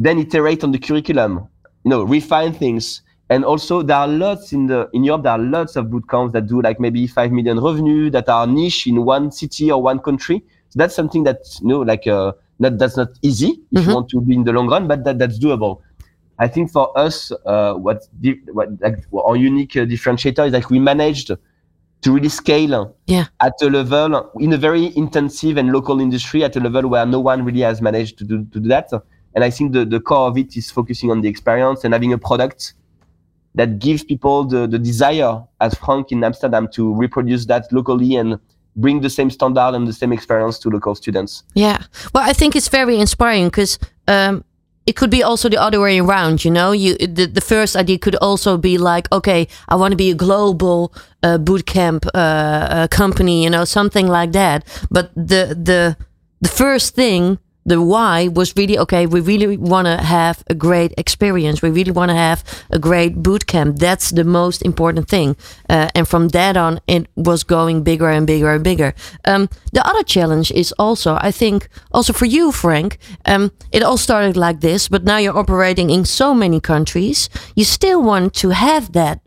[0.00, 1.46] then iterate on the curriculum,
[1.84, 3.02] you know, refine things.
[3.28, 6.46] And also there are lots in the in Europe, there are lots of bootcamps that
[6.46, 10.42] do like maybe five million revenue that are niche in one city or one country.
[10.70, 14.08] So that's something that you know, like uh, not that's not easy if you want
[14.08, 15.82] to be in the long run, but that, that's doable.
[16.38, 20.70] I think for us, uh, what, di- what like our unique uh, differentiator is like
[20.70, 21.30] we managed
[22.02, 23.26] to really scale Yeah.
[23.40, 27.20] at a level in a very intensive and local industry at a level where no
[27.20, 28.90] one really has managed to do, to do that.
[29.34, 32.12] And I think the, the core of it is focusing on the experience and having
[32.12, 32.74] a product
[33.54, 38.38] that gives people the, the desire, as Franck in Amsterdam, to reproduce that locally and
[38.76, 41.44] bring the same standard and the same experience to local students.
[41.54, 41.78] Yeah.
[42.14, 44.44] Well, I think it's very inspiring because um,
[44.86, 46.44] it could be also the other way around.
[46.44, 49.96] You know, you the, the first idea could also be like, okay, I want to
[49.96, 50.92] be a global
[51.22, 53.44] uh, bootcamp uh, uh, company.
[53.44, 54.64] You know, something like that.
[54.90, 55.96] But the the
[56.40, 60.92] the first thing the why was really okay we really want to have a great
[60.96, 61.62] experience.
[61.62, 63.78] We really want to have a great boot camp.
[63.78, 65.36] That's the most important thing.
[65.68, 68.94] Uh, and from that on it was going bigger and bigger and bigger.
[69.24, 73.96] Um, the other challenge is also i think also for you frank um, it all
[73.96, 77.28] started like this but now you're operating in so many countries.
[77.54, 79.20] You still want to have that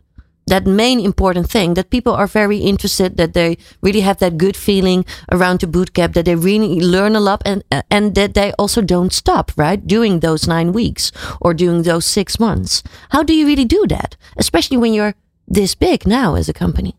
[0.46, 4.56] that main important thing that people are very interested that they really have that good
[4.56, 8.80] feeling around the bootcamp that they really learn a lot and and that they also
[8.80, 13.46] don't stop right doing those nine weeks or doing those six months how do you
[13.46, 15.14] really do that especially when you're
[15.48, 16.94] this big now as a company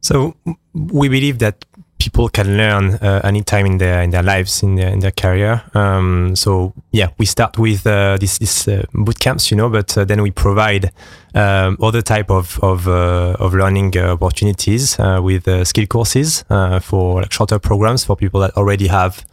[0.00, 0.34] so
[0.74, 1.64] we believe that
[1.98, 5.62] people can learn uh, anytime in their in their lives in their in their career.
[5.74, 9.96] Um, so yeah, we start with uh, this this uh, boot camps, you know, but
[9.98, 10.92] uh, then we provide
[11.34, 16.44] um, other type of of, uh, of learning uh, opportunities with skill courses
[16.80, 19.24] for like shorter programs for people that already have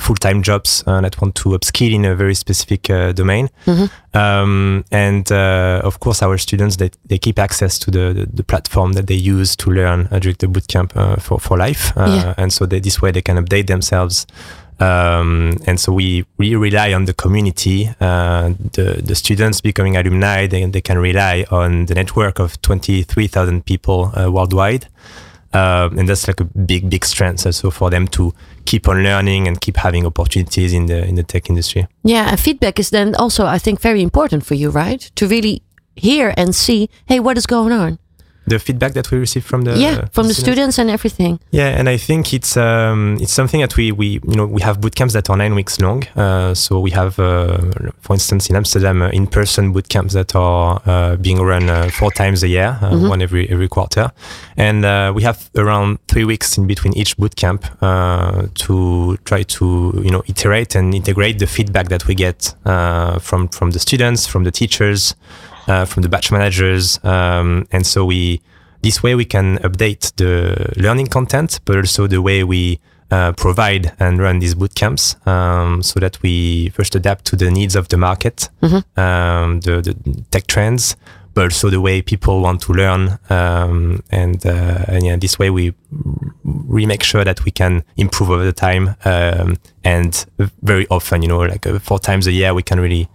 [0.00, 2.82] full-time jobs that want to upskill in a very specific
[3.14, 3.48] domain.
[3.64, 4.18] Mm-hmm.
[4.18, 8.92] Um, and of course, our students they, they keep access to the, the, the platform
[8.92, 11.92] that they use to learn during the bootcamp for for life.
[11.96, 12.34] Yeah.
[12.36, 14.26] And so they, this way they can update themselves
[14.80, 20.46] um, and so we really rely on the community, uh, the, the students becoming alumni,
[20.46, 24.86] they, they can rely on the network of 23,000 people uh, worldwide.
[25.52, 28.34] Uh, and that's like a big, big strength also for them to
[28.66, 31.86] keep on learning and keep having opportunities in the in the tech industry.
[32.04, 35.00] Yeah, and feedback is then also, I think, very important for you, right?
[35.16, 35.62] To really
[35.96, 37.98] hear and see, hey, what is going on?
[38.48, 41.38] The feedback that we receive from the yeah from the students and everything.
[41.50, 44.80] Yeah and i think it's um, it's something that we we you know we have
[44.80, 46.04] boot camps that are nine weeks long.
[46.16, 47.58] Uh, so we have uh,
[48.00, 52.10] for instance in amsterdam uh, in-person boot camps that are uh, being run uh, four
[52.10, 53.08] times a year uh, mm-hmm.
[53.08, 54.10] one every every quarter.
[54.56, 54.82] And
[55.14, 57.62] we have around three weeks in between each boot camp
[58.64, 62.54] to try to you know iterate and integrate the feedback that we get
[63.20, 65.14] from from the students from the teachers
[65.68, 67.02] uh, from the batch managers.
[67.04, 68.40] Um, and so we,
[68.82, 73.92] this way we can update the learning content, but also the way we uh, provide
[73.98, 77.88] and run these boot camps um, so that we first adapt to the needs of
[77.88, 79.00] the market, mm-hmm.
[79.00, 80.96] um, the, the, tech trends,
[81.32, 83.18] but also the way people want to learn.
[83.30, 85.74] Um, and, uh, and yeah, this way we
[86.68, 88.96] we make sure that we can improve over the time.
[89.04, 90.26] Um, and
[90.62, 93.08] very often, you know, like uh, four times a year, we can really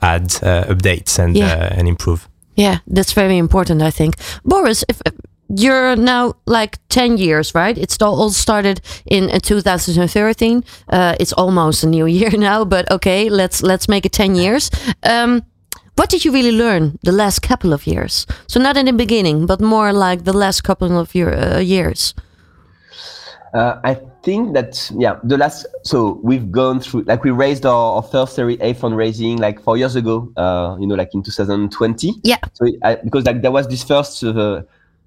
[0.00, 1.54] add uh, updates and yeah.
[1.54, 2.28] Uh, and improve.
[2.56, 3.82] Yeah, that's very important.
[3.82, 5.02] I think, Boris, if
[5.48, 11.86] you're now like 10 years right it's all started in 2013 uh, it's almost a
[11.86, 14.70] new year now but okay let's let's make it 10 years
[15.02, 15.42] um,
[15.96, 19.46] what did you really learn the last couple of years so not in the beginning
[19.46, 22.14] but more like the last couple of year, uh, years
[23.52, 27.96] uh, I think that yeah, the last so we've gone through like we raised our,
[27.96, 30.32] our first Series A fundraising like four years ago.
[30.36, 32.12] Uh, you know, like in 2020.
[32.22, 32.38] Yeah.
[32.54, 34.62] So I, because like there was this first uh,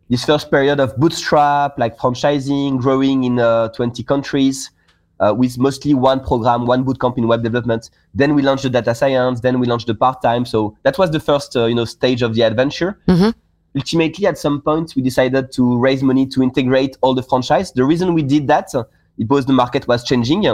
[0.10, 4.71] this first period of bootstrap, like franchising, growing in uh, 20 countries.
[5.19, 7.89] Uh, with mostly one program, one bootcamp in web development.
[8.13, 9.39] Then we launched the data science.
[9.39, 10.45] Then we launched the part time.
[10.45, 12.99] So that was the first, uh, you know, stage of the adventure.
[13.08, 13.32] Mm-hmm
[13.75, 17.84] ultimately at some point we decided to raise money to integrate all the franchise the
[17.84, 18.73] reason we did that
[19.17, 20.45] because the market was changing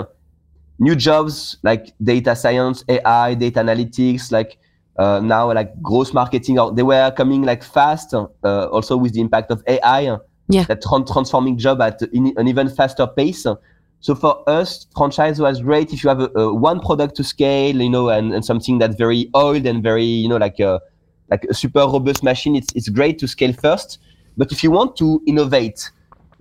[0.79, 4.57] new jobs like data science ai data analytics like
[4.97, 9.51] uh, now like growth marketing they were coming like fast uh, also with the impact
[9.51, 10.17] of ai
[10.49, 10.63] yeah.
[10.63, 13.45] that tra- transforming job at an even faster pace
[13.99, 17.81] so for us franchise was great if you have a, a one product to scale
[17.81, 20.79] you know and, and something that's very oiled and very you know like uh,
[21.29, 23.99] like a super robust machine, it's, it's great to scale first.
[24.37, 25.91] But if you want to innovate,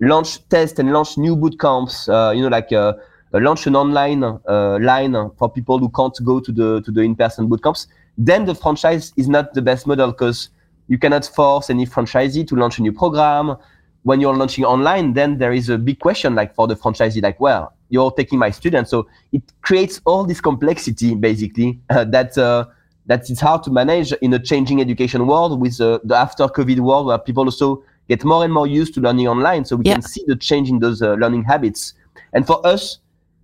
[0.07, 2.93] launch, test, and launch new boot camps, uh, you know, like uh,
[3.33, 7.47] uh launch an online line for people who can't go to the to the in-person
[7.47, 7.87] boot camps,
[8.17, 10.49] then the franchise is not the best model because
[10.87, 13.55] you cannot force any franchisee to launch a new program.
[14.03, 17.39] When you're launching online, then there is a big question like for the franchisee, like,
[17.39, 22.65] well, you're taking my students, so it creates all this complexity basically uh, that uh,
[23.05, 26.79] that it's hard to manage in a changing education world with uh, the after COVID
[26.79, 29.65] world where people also get more and more used to learning online.
[29.65, 29.93] So we yeah.
[29.93, 31.93] can see the change in those uh, learning habits.
[32.33, 32.99] And for us,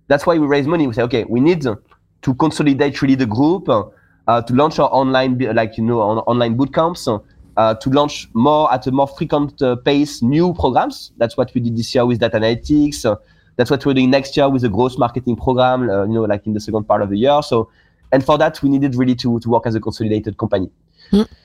[0.08, 0.86] that's why we raise money.
[0.86, 5.38] We say, okay, we need to consolidate really the group, uh, to launch our online,
[5.38, 9.60] like, you know, on, online boot camps, uh, to launch more at a more frequent
[9.62, 11.12] uh, pace new programs.
[11.16, 13.04] That's what we did this year with data analytics.
[13.04, 13.16] Uh,
[13.56, 15.88] that's what we're doing next year with the growth marketing program.
[15.88, 17.42] Uh, you know, like in the second part of the year.
[17.42, 17.70] So,
[18.12, 20.70] and for that, we needed really to to work as a consolidated company.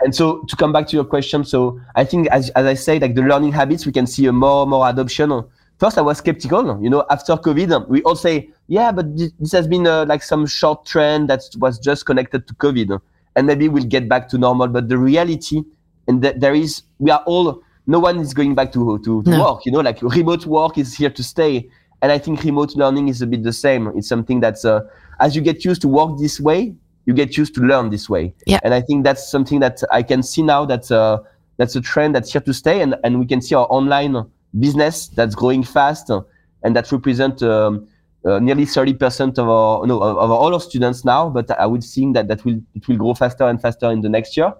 [0.01, 2.99] And so to come back to your question, so I think as, as I say,
[2.99, 5.43] like the learning habits, we can see a more more adoption.
[5.79, 6.81] First, I was skeptical.
[6.81, 10.23] You know, after COVID, we all say, yeah, but this, this has been uh, like
[10.23, 13.01] some short trend that was just connected to COVID,
[13.35, 14.67] and maybe we'll get back to normal.
[14.67, 15.63] But the reality,
[16.07, 19.29] and that there is, we are all, no one is going back to to, to
[19.29, 19.43] No.
[19.43, 19.65] work.
[19.65, 21.67] You know, like remote work is here to stay,
[22.01, 23.87] and I think remote learning is a bit the same.
[23.97, 24.81] It's something that's uh,
[25.19, 28.33] as you get used to work this way, you get used to learn this way.
[28.45, 28.59] Yeah.
[28.63, 31.19] And I think that's something that I can see now that uh,
[31.57, 34.25] that's a trend that's here to stay, and, and we can see our online
[34.59, 37.87] business that's growing fast, and that represent um,
[38.25, 41.29] uh, nearly 30% of our no of, of all our students now.
[41.29, 44.09] But I would think that that will it will grow faster and faster in the
[44.09, 44.53] next year.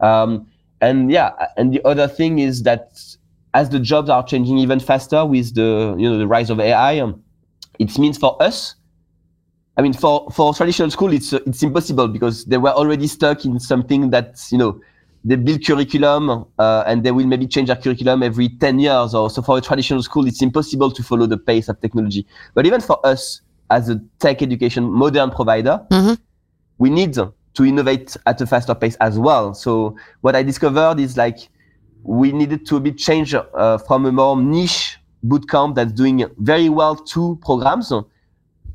[0.00, 0.46] Um,
[0.80, 2.98] and yeah, and the other thing is that
[3.54, 6.98] as the jobs are changing even faster with the you know the rise of AI,
[6.98, 7.22] um,
[7.78, 8.74] it means for us
[9.76, 13.44] I mean, for, for traditional school, it's uh, it's impossible because they were already stuck
[13.44, 14.80] in something that you know
[15.24, 19.30] they build curriculum uh, and they will maybe change their curriculum every 10 years or
[19.30, 19.40] so.
[19.40, 22.26] For a traditional school, it's impossible to follow the pace of technology.
[22.54, 26.18] But even for us as a tech education modern provider, Mhm.
[26.78, 29.54] we need to innovate at a faster pace as well.
[29.54, 31.48] So what I discovered is like
[32.02, 36.68] we needed to a bit change uh, from a more niche bootcamp that's doing very
[36.68, 37.92] well to programs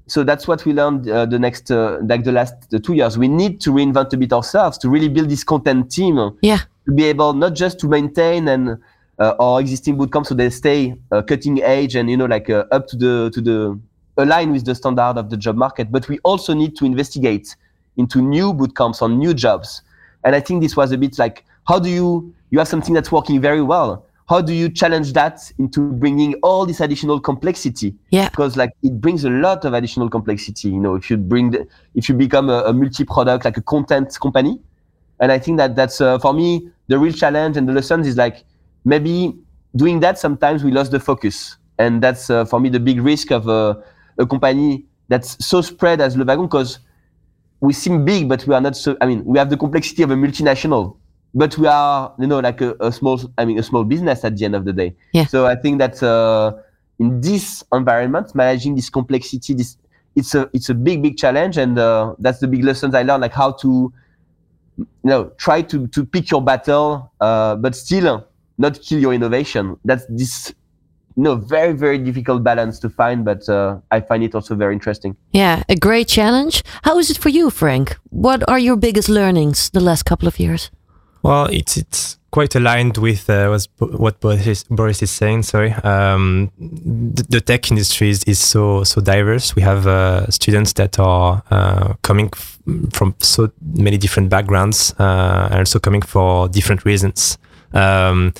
[0.07, 3.17] so that's what we learned uh, the next uh, like the last the two years.
[3.17, 6.17] We need to reinvent a bit ourselves to really build this content team.
[6.41, 6.59] Yeah.
[6.87, 8.77] to be able not just to maintain and
[9.19, 12.63] uh, our existing bootcamps so they stay uh, cutting edge and you know like uh,
[12.71, 13.79] up to the to the
[14.17, 17.55] align with the standard of the job market but we also need to investigate
[17.97, 19.81] into new bootcamps on new jobs.
[20.23, 23.11] And i think this was a bit like how do you you have something that's
[23.11, 27.95] working very well how do you challenge that into bringing all this additional complexity?
[28.09, 28.29] Yeah.
[28.29, 31.67] because like it brings a lot of additional complexity you know if you bring the,
[31.95, 34.59] if you become a, a multi-product like a content company.
[35.19, 38.17] And i think that that's uh, for me the real challenge and the lessons is
[38.17, 38.43] like
[38.85, 39.35] maybe
[39.75, 41.57] doing that sometimes we lost the focus.
[41.79, 43.75] And that's uh, for me the big risk of uh,
[44.17, 46.79] a company that's so spread as le wagon because
[47.59, 50.11] we seem big but we are not so i mean we have the complexity of
[50.11, 50.97] a multinational
[51.33, 54.35] but we are you know like a, a small i mean a small business at
[54.37, 55.25] the end of the day Yeah.
[55.25, 56.53] so i think that uh,
[56.99, 59.77] in this environment managing this complexity this
[60.15, 63.21] it's a it's a big big challenge and uh, that's the big lessons i learned
[63.21, 63.93] like how to
[64.77, 68.25] you know try to to pick your battle uh, but still
[68.57, 70.53] not kill your innovation that's this
[71.15, 74.73] you know very very difficult balance to find but uh, i find it also very
[74.73, 76.63] interesting Yeah, a great challenge.
[76.83, 77.97] How is it for you, Franck?
[78.09, 80.69] What are your biggest learnings the last couple of years?
[81.27, 85.43] Well, it's it's quite aligned with uh, what Boris is, Boris is saying.
[85.43, 89.53] Sorry, um, the, the tech industry is, is so so diverse.
[89.53, 92.59] We have uh, students that are uh, coming f-
[92.93, 97.37] from so many different backgrounds uh, and also coming for different reasons.
[97.73, 98.33] Um,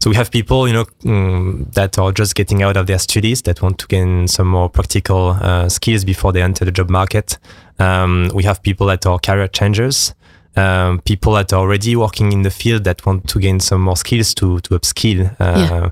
[0.00, 3.42] so we have people, you know, mm, that are just getting out of their studies
[3.42, 7.38] that want to gain some more practical uh, skills before they enter the job market.
[7.78, 10.14] Um, we have people that are career changers
[10.56, 13.96] um, people that are already working in the field that want to gain some more
[13.96, 15.34] skills to to upskill.
[15.40, 15.90] Uh, Yeah.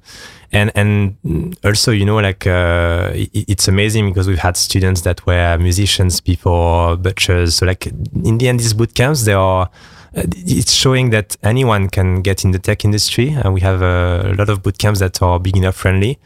[0.55, 1.17] And and
[1.65, 6.21] also, you know, like uh, it, it's amazing because we've had students that were musicians
[6.21, 7.55] before, butchers.
[7.55, 7.87] So like
[8.25, 9.71] in the end, these boot camps they are.
[10.15, 14.35] uh, It's showing that anyone can get in the tech industry, and we have a
[14.37, 16.19] lot of boot camps that are beginner friendly,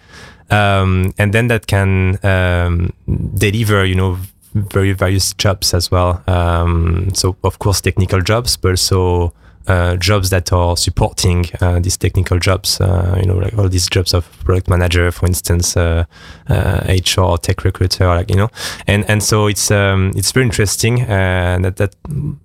[0.51, 2.93] um, and then that can um,
[3.39, 4.19] deliver, you know,
[4.57, 6.23] very various jobs as well.
[6.27, 9.33] Um, so of course technical jobs, but also
[9.67, 12.81] uh, jobs that are supporting uh, these technical jobs.
[12.81, 16.05] Uh, you know, like all these jobs of product manager, for instance, uh,
[16.49, 18.49] uh, HR, tech recruiter, like you know,
[18.87, 21.03] and and so it's um, it's very interesting.
[21.03, 21.97] Uh, that that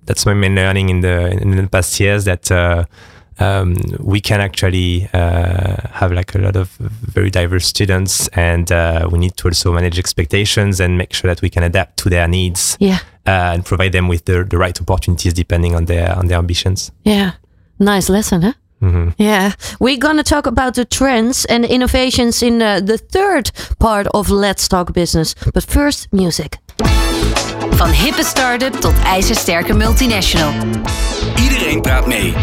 [0.06, 2.50] that's my main learning in the in the past years that.
[3.38, 9.08] Um, we can actually uh, have like a lot of very diverse students, and uh,
[9.10, 12.28] we need to also manage expectations and make sure that we can adapt to their
[12.28, 12.98] needs Yeah.
[13.26, 16.92] uh, and provide them with the, the right opportunities depending on their on their ambitions.
[17.04, 17.32] Yeah.
[17.78, 18.52] Nice lesson, huh?
[18.82, 19.14] Mhm.
[19.16, 24.06] Yeah, we're going to talk about the trends and innovations in uh, the third part
[24.12, 25.34] of Let's Talk Business.
[25.54, 26.58] But first, music.
[27.70, 30.52] Van hippe start-up tot ijzersterke multinational.
[31.36, 32.34] Iedereen praat mee.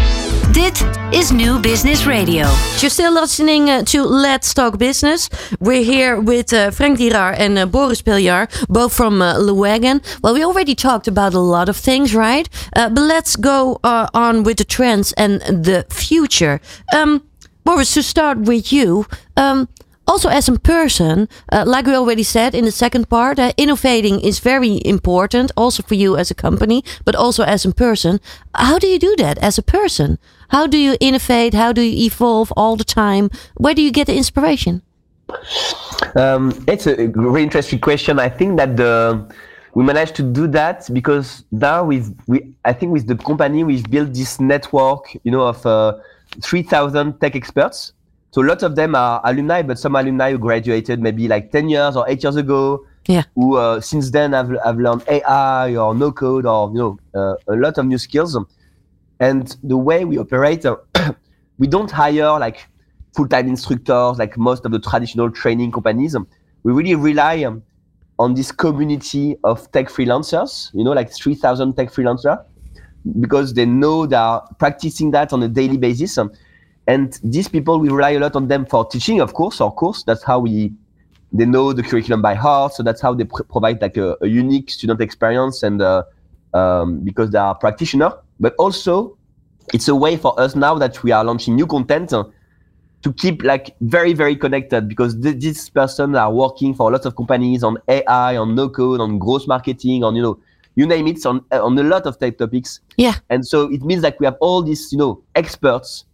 [0.52, 2.46] Dit is New Business Radio.
[2.78, 5.28] You're still listening uh, to Let's Talk Business.
[5.58, 10.00] We're here with uh, Frank Dirar and uh, Boris Piljar, both from uh, Luwagen.
[10.22, 12.48] Well, we already talked about a lot of things, right?
[12.76, 16.60] Uh, but let's go uh, on with the trends and the future.
[16.96, 17.22] Um,
[17.64, 19.06] Boris, to start with you,
[19.36, 19.68] um,
[20.10, 24.20] also as a person, uh, like we already said in the second part, uh, innovating
[24.20, 28.18] is very important, also for you as a company, but also as a person.
[28.54, 30.18] How do you do that as a person?
[30.48, 31.54] How do you innovate?
[31.54, 33.30] How do you evolve all the time?
[33.54, 34.82] Where do you get the inspiration?
[36.16, 38.18] Um, it's a very interesting question.
[38.18, 38.94] I think that the
[39.74, 43.88] we managed to do that because now with we I think with the company we've
[43.88, 45.94] built this network, you know, of uh,
[46.42, 47.92] three thousand tech experts.
[48.32, 51.68] So a lot of them are alumni, but some alumni who graduated maybe like ten
[51.68, 52.86] years or eight years ago.
[53.08, 53.24] Yeah.
[53.34, 57.34] Who uh, since then have have learned AI or no code or you know uh,
[57.48, 58.36] a lot of new skills.
[59.18, 60.76] And the way we operate, uh,
[61.58, 62.66] we don't hire like
[63.14, 66.16] full-time instructors like most of the traditional training companies.
[66.62, 67.62] We really rely um,
[68.18, 72.42] on this community of tech freelancers, you know, like 3,000 tech freelancers,
[73.18, 76.16] because they know they are practicing that on a daily basis.
[76.18, 76.30] Um,
[76.90, 80.02] and these people, we rely a lot on them for teaching, of course, our course.
[80.02, 80.72] That's how we,
[81.32, 82.74] they know the curriculum by heart.
[82.74, 86.02] So that's how they pr- provide like a, a unique student experience and uh,
[86.52, 88.12] um, because they are practitioner.
[88.40, 89.16] But also,
[89.72, 92.24] it's a way for us now that we are launching new content uh,
[93.02, 97.14] to keep like very very connected because th- these persons are working for lots of
[97.14, 100.40] companies on AI, on no code, on growth marketing, on you know
[100.74, 102.80] you name it, on on a lot of tech topics.
[102.96, 103.14] Yeah.
[103.28, 106.04] And so it means that we have all these you know experts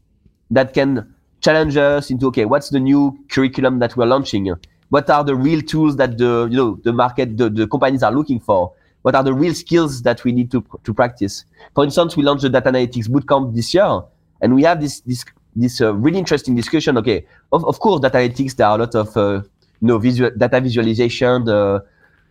[0.50, 4.50] that can challenge us into okay, what's the new curriculum that we're launching?
[4.88, 8.12] What are the real tools that the you know the market the, the companies are
[8.12, 8.72] looking for?
[9.02, 11.44] What are the real skills that we need to to practice?
[11.74, 14.02] For instance, we launched the data analytics bootcamp this year,
[14.40, 15.24] and we have this this
[15.54, 16.96] this uh, really interesting discussion.
[16.98, 19.42] Okay, of, of course, data analytics there are a lot of uh,
[19.80, 21.80] you know visual data visualization uh,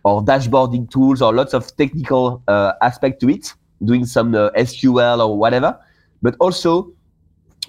[0.04, 3.52] or dashboarding tools or lots of technical uh, aspect to it,
[3.84, 5.78] doing some uh, SQL or whatever.
[6.22, 6.92] But also,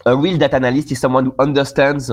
[0.08, 2.12] a real data analyst is someone who understands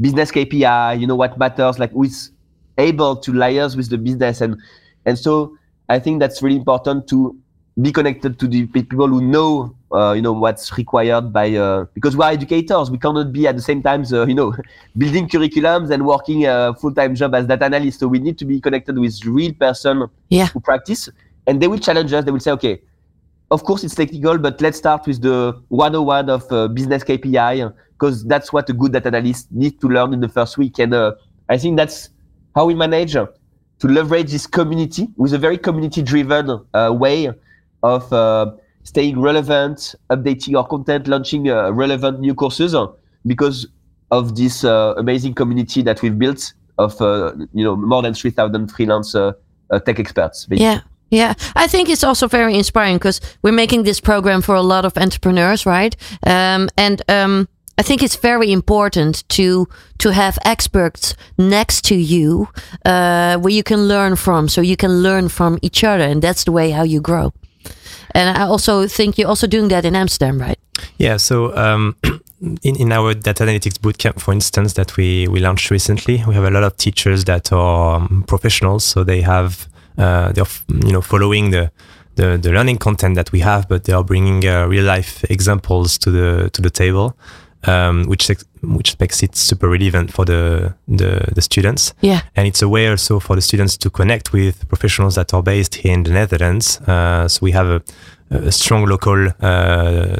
[0.00, 1.00] business KPI.
[1.00, 2.30] You know what matters, like who is
[2.78, 4.56] able to liaise with the business, and
[5.04, 5.56] and so
[5.88, 7.36] I think that's really important to
[7.80, 12.16] be connected to the people who know uh, you know what's required by uh, because
[12.16, 14.54] we are educators we cannot be at the same time uh, you know
[14.98, 18.60] building curriculums and working a full-time job as data analyst so we need to be
[18.62, 20.46] connected with real person Yeah.
[20.54, 21.10] who practice
[21.46, 22.80] and they will challenge us they will say okay
[23.50, 28.24] of course it's technical but let's start with the 101 of uh, business kpi because
[28.24, 31.12] that's what a good data analyst needs to learn in the first week and uh,
[31.48, 32.10] i think that's
[32.56, 33.26] how we manage uh,
[33.78, 37.30] to leverage this community with a very community driven uh, way
[37.82, 38.50] of uh,
[38.82, 42.74] staying relevant, updating our content, launching uh, relevant new courses
[43.26, 43.66] because
[44.10, 46.96] of this amazing community that we've built of
[47.52, 50.64] you know more than 3000 freelance tech experts basically.
[50.64, 50.80] Yeah.
[51.10, 54.84] Yeah, I think it's also very inspiring because we're making this program for a lot
[54.84, 55.94] of entrepreneurs, right?
[56.26, 57.48] Um, and um,
[57.78, 62.48] I think it's very important to to have experts next to you
[62.84, 66.44] uh, where you can learn from, so you can learn from each other, and that's
[66.44, 67.32] the way how you grow.
[68.14, 70.58] And I also think you're also doing that in Amsterdam, right?
[70.98, 71.96] Yeah, so um,
[72.62, 76.44] in, in our data analytics bootcamp, for instance, that we, we launched recently, we have
[76.44, 80.46] a lot of teachers that are um, professionals, so they have uh, they're
[80.84, 81.70] you know following the,
[82.16, 85.98] the the learning content that we have, but they are bringing uh, real life examples
[85.98, 87.16] to the to the table,
[87.64, 88.30] um, which
[88.62, 92.20] which makes it super relevant for the the, the students Yeah.
[92.34, 95.74] and it's a way also for the students to connect with professionals that are based
[95.76, 96.80] here in the Netherlands.
[96.80, 97.82] Uh, so we have a,
[98.30, 100.16] a strong local uh,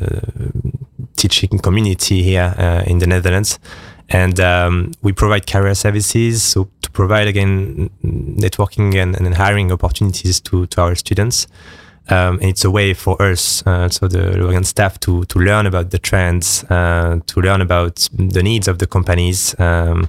[1.17, 3.59] teaching community here uh, in the Netherlands,
[4.11, 6.43] and um, we provide career services.
[6.43, 11.47] So provide again networking and, and hiring opportunities to to our students.
[12.09, 15.67] Um, and it's a way for us, uh, so the Wagon staff, to to learn
[15.67, 20.09] about the trends, uh, to learn about the needs of the companies, um,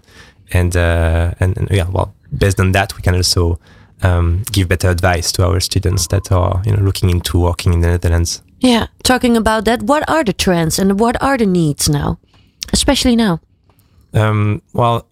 [0.53, 3.59] and, uh, and and yeah, well, based on that, we can also
[4.03, 7.81] um, give better advice to our students that are you know looking into working in
[7.81, 8.43] the Netherlands.
[8.59, 8.87] Yeah.
[9.03, 12.17] Talking about that, what are the trends and what are the needs now,
[12.73, 13.39] especially now?
[14.13, 15.07] Um, well,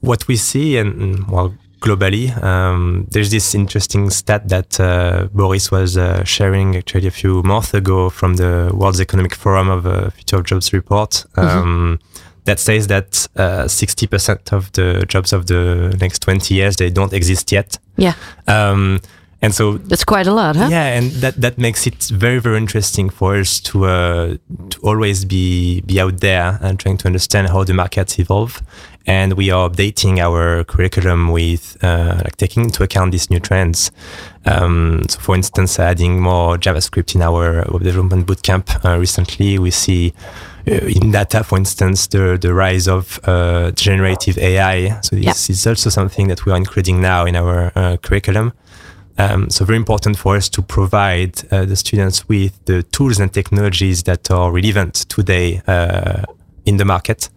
[0.00, 5.70] what we see, and and, well, globally, um, there's this interesting stat that uh, Boris
[5.70, 10.10] was uh, sharing actually a few months ago from the World Economic Forum of uh,
[10.10, 11.24] Future of Jobs report.
[11.36, 11.98] Um,
[12.44, 17.12] That says that uh, 60% of the jobs of the next 20 years they don't
[17.12, 17.78] exist yet.
[17.98, 18.14] Yeah.
[18.46, 19.00] Um,
[19.42, 20.68] and so That's quite a lot, huh?
[20.70, 24.36] yeah, and that that makes it very very interesting for us to uh,
[24.70, 28.62] to always be be out there and trying to understand how the markets evolve.
[29.08, 33.90] And we are updating our curriculum with uh, like taking into account these new trends.
[34.44, 39.70] Um, so, for instance, adding more JavaScript in our web development bootcamp uh, recently, we
[39.70, 40.12] see
[40.66, 45.00] uh, in data, for instance, the, the rise of uh, generative AI.
[45.00, 48.52] So this is also something that we are including now in our uh, curriculum.
[49.16, 53.32] Um, so very important for us to provide uh, the students with the tools and
[53.32, 56.24] technologies that are relevant today uh,
[56.66, 57.30] in the market.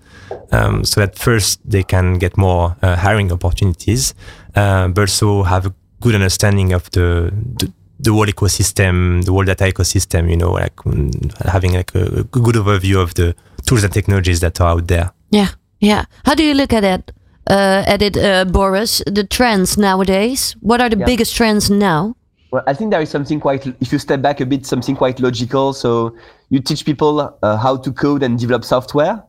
[0.51, 4.13] Um, so that first they can get more uh, hiring opportunities,
[4.55, 9.45] uh, but also have a good understanding of the, the the whole ecosystem, the whole
[9.45, 10.29] data ecosystem.
[10.29, 11.11] You know, like mm,
[11.45, 15.11] having like a, a good overview of the tools and technologies that are out there.
[15.29, 16.05] Yeah, yeah.
[16.25, 17.11] How do you look at it,
[17.49, 19.01] uh, at it, uh, Boris?
[19.05, 20.55] The trends nowadays.
[20.61, 21.05] What are the Yeah.
[21.05, 22.15] biggest trends now?
[22.51, 25.21] Well, I think there is something quite, if you step back a bit, something quite
[25.21, 25.71] logical.
[25.71, 26.13] So
[26.49, 29.23] you teach people uh, how to code and develop software.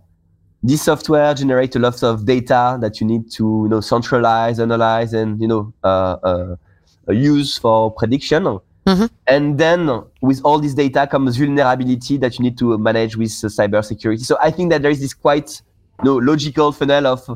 [0.62, 5.12] This software generates a lot of data that you need to, you know, centralize, analyze,
[5.12, 6.56] and you know, uh, uh,
[7.08, 8.58] uh, use for prediction.
[8.86, 9.10] Mhm.
[9.26, 9.90] And then
[10.20, 14.24] with all this data comes vulnerability that you need to manage with uh, cybersecurity.
[14.24, 15.62] So I think that there is this quite,
[16.00, 17.26] you know, logical funnel of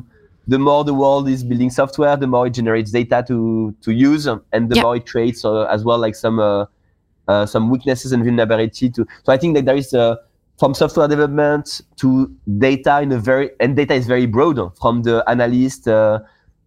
[0.47, 4.25] the more the world is building software, the more it generates data to to use,
[4.27, 4.83] and the Yeah.
[4.83, 6.65] more it creates uh, as well like some uh,
[7.27, 9.05] uh, some weaknesses and vulnerability to.
[9.23, 10.15] So I think that there is uh,
[10.57, 15.23] from software development to data in a very and data is very broad from the
[15.27, 16.19] analyst uh,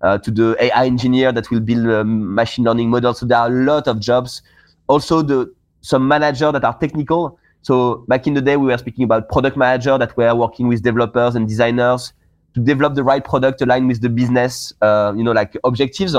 [0.03, 3.19] uh, to the AI engineer that will build um, machine learning models.
[3.19, 4.43] So there are a lot of jobs.
[4.87, 7.39] Also the some manager that are technical.
[7.63, 10.83] So back in the day, we were speaking about product manager that were working with
[10.83, 12.13] developers and designers
[12.55, 16.17] to develop the right product aligned with the business, uh, you know, like objectives.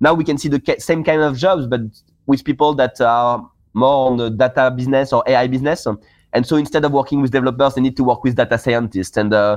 [0.00, 1.80] Now we can see the same kind of jobs, but
[2.26, 5.86] with people that are more on the data business or AI business.
[6.36, 9.32] And so instead of working with developers, they need to work with data scientists and
[9.32, 9.56] uh,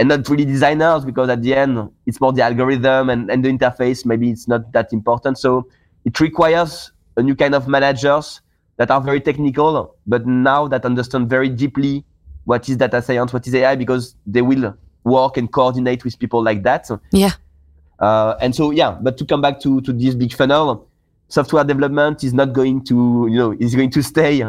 [0.00, 3.48] and not really designers because at the end it's more the algorithm and, and the
[3.48, 4.04] interface.
[4.04, 5.38] Maybe it's not that important.
[5.38, 5.68] So
[6.04, 8.40] it requires a new kind of managers
[8.78, 12.04] that are very technical, but now that understand very deeply
[12.46, 16.42] what is data science, what is AI, because they will work and coordinate with people
[16.42, 16.90] like that.
[17.12, 17.32] Yeah.
[18.00, 20.88] Uh, and so, yeah, but to come back to, to this big funnel,
[21.28, 24.42] software development is not going to, you know, is going to stay.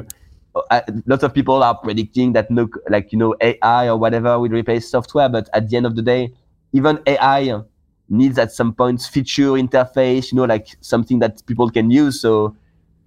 [0.55, 4.49] Uh, lots of people are predicting that no, like, you know, AI or whatever will
[4.49, 5.29] replace software.
[5.29, 6.33] But at the end of the day,
[6.73, 7.61] even AI
[8.09, 12.19] needs at some points feature interface, you know, like something that people can use.
[12.21, 12.55] So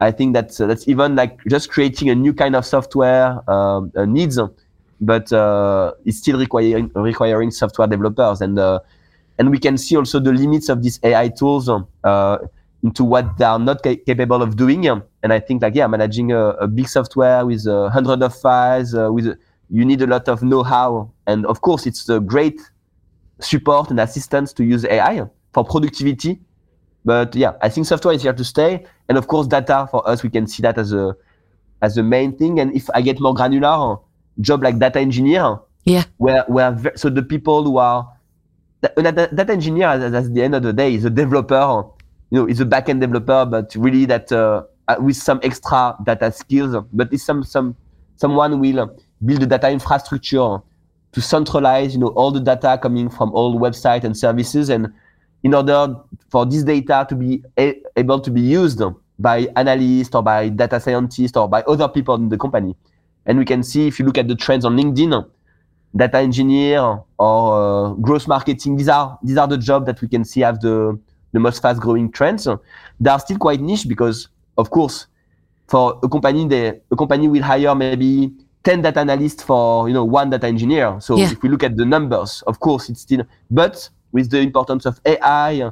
[0.01, 3.93] I think that's, uh, that's even like just creating a new kind of software um,
[3.97, 4.39] uh, needs,
[5.01, 8.41] but uh, it's still requiring, requiring software developers.
[8.41, 8.81] And, uh,
[9.39, 12.39] and we can see also the limits of these AI tools uh,
[12.85, 15.03] into what they are not ca- capable of doing.
[15.23, 18.95] And I think like yeah, managing a, a big software with a hundred of files,
[18.95, 19.39] uh, with
[19.71, 22.61] you need a lot of know-how, and of course it's a great
[23.41, 25.23] support and assistance to use AI
[25.55, 26.41] for productivity.
[27.05, 30.23] But yeah, I think software is here to stay, and of course data for us
[30.23, 31.17] we can see that as a
[31.83, 32.61] as the main thing.
[32.61, 33.97] And if I get more granular,
[34.41, 36.05] job like data engineer, Yeah.
[36.19, 38.07] where where so the people who are
[38.83, 41.85] that, data, data engineer at, at the end of the day is a developer
[42.31, 46.31] you know is a backend developer but really that uh, uh, with some extra data
[46.33, 47.77] skills but it's some some
[48.17, 50.59] someone will build a data infrastructure
[51.13, 54.93] to centralize you know all the data coming from all websites and services and
[55.43, 55.95] in order
[56.31, 58.81] for this data to be a- able to be used
[59.19, 62.75] by analysts or by data scientists or by other people in the company
[63.27, 65.25] and we can see if you look at the trends on linkedin
[65.95, 68.77] data engineer or uh, growth marketing.
[68.77, 70.99] These are these are the jobs that we can see have the
[71.33, 72.49] the most fast growing trends.
[73.01, 75.07] They are still quite niche because, of course,
[75.69, 78.33] for a company, they, a company will hire maybe
[78.65, 81.01] 10 data analysts for you know one data engineer.
[81.01, 81.33] So Yeah.
[81.33, 83.23] if we look at the numbers, of course, it's still.
[83.51, 85.71] But with the importance of AI,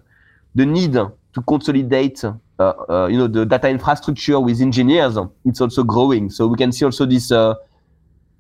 [0.55, 5.85] the need to consolidate, uh, uh, you know, the data infrastructure with engineers, it's also
[5.85, 6.31] growing.
[6.31, 7.31] So we can see also this.
[7.31, 7.55] Uh,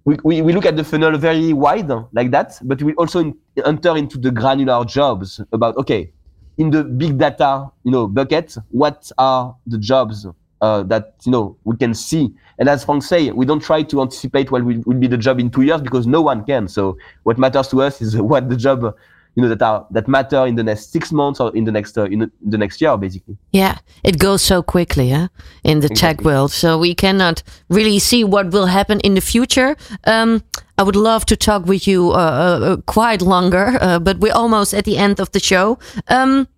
[0.06, 3.34] we, we, we look at the funnel very wide like that, but we also in,
[3.66, 6.10] enter into the granular jobs about okay,
[6.58, 10.26] in the big data you know bucket, what are the jobs
[10.60, 12.34] uh, that you know we can see?
[12.58, 15.40] And as Franck say, we don't try to anticipate what will, will be the job
[15.40, 16.68] in two years because no one can.
[16.68, 18.94] So what matters to us is what the job
[19.34, 21.96] you know that are that matter in the next six months or in the next
[21.96, 23.36] uh, in the, the next year basically.
[23.52, 25.28] Yeah, it goes so quickly, huh?
[25.62, 29.76] In the tech world, so we cannot really see what will happen in the future.
[30.04, 30.42] Um,
[30.78, 34.34] I would love to talk with you uh, uh, uh, quite longer, uh, but we're
[34.34, 35.78] almost at the end of the show.
[36.08, 36.48] Um,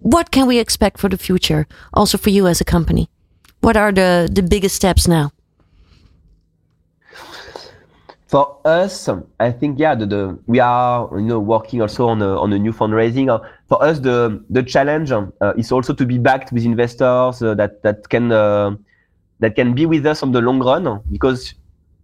[0.00, 3.08] what can we expect for the future, also for you as a company?
[3.60, 5.30] What are the the biggest steps now?
[8.26, 9.08] For us,
[9.38, 12.58] I think yeah, the, the we are you know working also on a on a
[12.58, 13.30] new fundraising.
[13.30, 15.22] Uh, for us, the the challenge uh,
[15.56, 18.74] is also to be backed with investors uh, that that can uh,
[19.38, 21.54] that can be with us on the long run because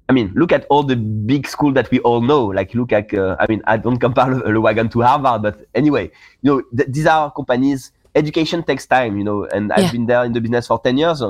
[0.09, 2.47] I mean, look at all the big schools that we all know.
[2.47, 6.11] Like, look at, uh, I mean, I don't compare Le Wagon to Harvard, but anyway,
[6.43, 7.93] you know, th- these are companies.
[8.15, 9.87] Education takes time, you know, and yeah.
[9.87, 11.23] I've been there in the business for 10 years.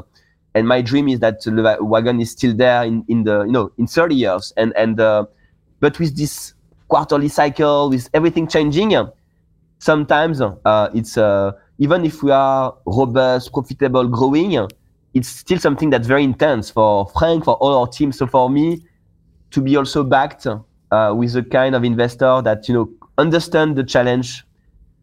[0.54, 3.72] And my dream is that the Wagon is still there in, in the, you know,
[3.78, 4.52] in 30 years.
[4.56, 5.26] And, and, uh,
[5.80, 6.54] but with this
[6.88, 8.94] quarterly cycle, with everything changing,
[9.78, 14.68] sometimes uh, it's, uh, even if we are robust, profitable, growing,
[15.14, 18.18] it's still something that's very intense for Franck, for all our teams.
[18.18, 18.82] So for me,
[19.52, 23.84] to be also backed uh, with a kind of investor that you know understand the
[23.84, 24.44] challenge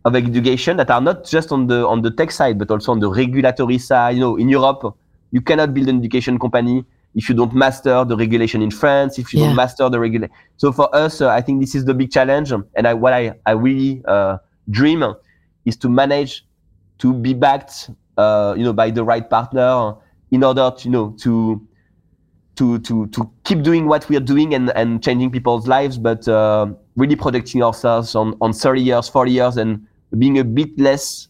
[0.05, 2.99] of education that are not just on the on the tech side but also on
[2.99, 4.15] the regulatory side.
[4.15, 4.95] You know, in Europe,
[5.31, 9.17] you cannot build an education company if you don't master the regulation in France.
[9.17, 9.47] If you yeah.
[9.47, 12.51] don't master the regulation, so for us, uh, I think this is the big challenge.
[12.51, 14.37] And I, what I I really uh,
[14.69, 15.03] dream
[15.65, 16.45] is to manage
[16.99, 19.95] to be backed uh, you know, by the right partner
[20.31, 21.65] in order to, you know, to
[22.57, 26.27] to to to keep doing what we are doing and and changing people's lives, but
[26.27, 26.67] uh,
[26.97, 31.29] really protecting ourselves on on 30 years, 40 years, and being a bit less.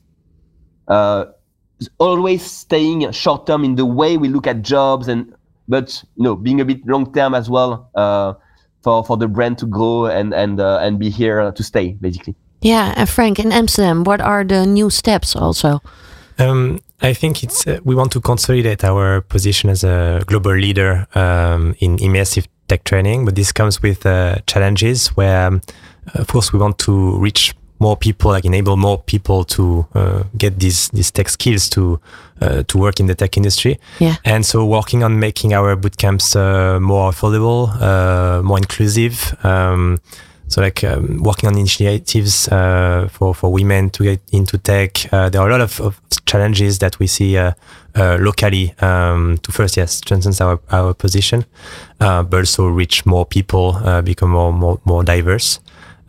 [1.98, 5.34] Always staying short term in the way we look at jobs and
[5.68, 8.34] but you know being a bit long term as well uh,
[8.82, 12.36] for for the brand to grow and and uh, and be here to stay basically.
[12.62, 15.80] Yeah and franck in amsterdam what are the new steps also?
[16.38, 21.08] Um, I think it's uh, we want to consolidate our position as a global leader
[21.16, 25.62] um, in immersive tech training, but this comes with uh, challenges where, um,
[26.14, 30.60] of course, we want to reach more people, like enable more people to uh, get
[30.60, 32.00] these these tech skills to
[32.42, 33.80] uh, to work in the tech industry.
[34.00, 34.16] Yeah.
[34.26, 39.36] And so, working on making our bootcamps uh, more affordable, uh, more inclusive.
[39.44, 40.00] Um,
[40.50, 45.14] so like um, working on initiatives uh, for for women to get into tech.
[45.14, 47.54] Uh, there are a lot of, of challenges that we see uh,
[47.96, 51.46] uh locally um, to first yes strengthen our our position,
[52.00, 55.60] uh, but also reach more people, uh, become more more more diverse.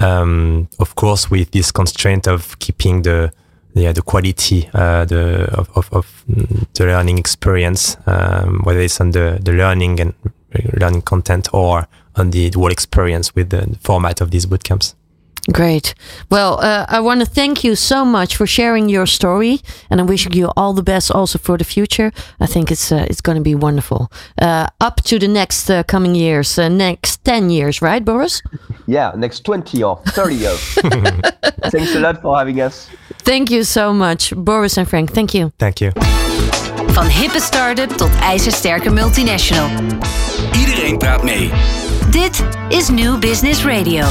[0.00, 3.32] Um, of course, with this constraint of keeping the
[3.74, 9.12] yeah, the quality uh, the of, of, of, the learning experience, um, whether it's on
[9.12, 10.14] the, the learning and
[10.80, 11.86] learning content or
[12.16, 14.94] on the whole experience with the format of these bootcamps.
[15.48, 15.94] Great.
[16.30, 20.06] Well, uh, I want to thank you so much for sharing your story, and I'm
[20.06, 22.12] wishing you all the best also for the future.
[22.40, 24.10] I think it's uh, it's going to be wonderful.
[24.40, 28.42] Uh, up to the next uh, coming years, uh, next ten years, right, Boris?
[28.86, 30.60] Yeah, next twenty or thirty years.
[31.70, 32.88] Thanks a lot for having us.
[33.24, 35.10] Thank you so much, Boris and Franck.
[35.12, 35.52] Thank you.
[35.58, 35.92] Thank you.
[36.92, 39.70] Van hippe start-up tot ijzersterke multinational.
[40.52, 41.50] Iedereen praat mee.
[42.10, 44.04] Dit is New Business Radio.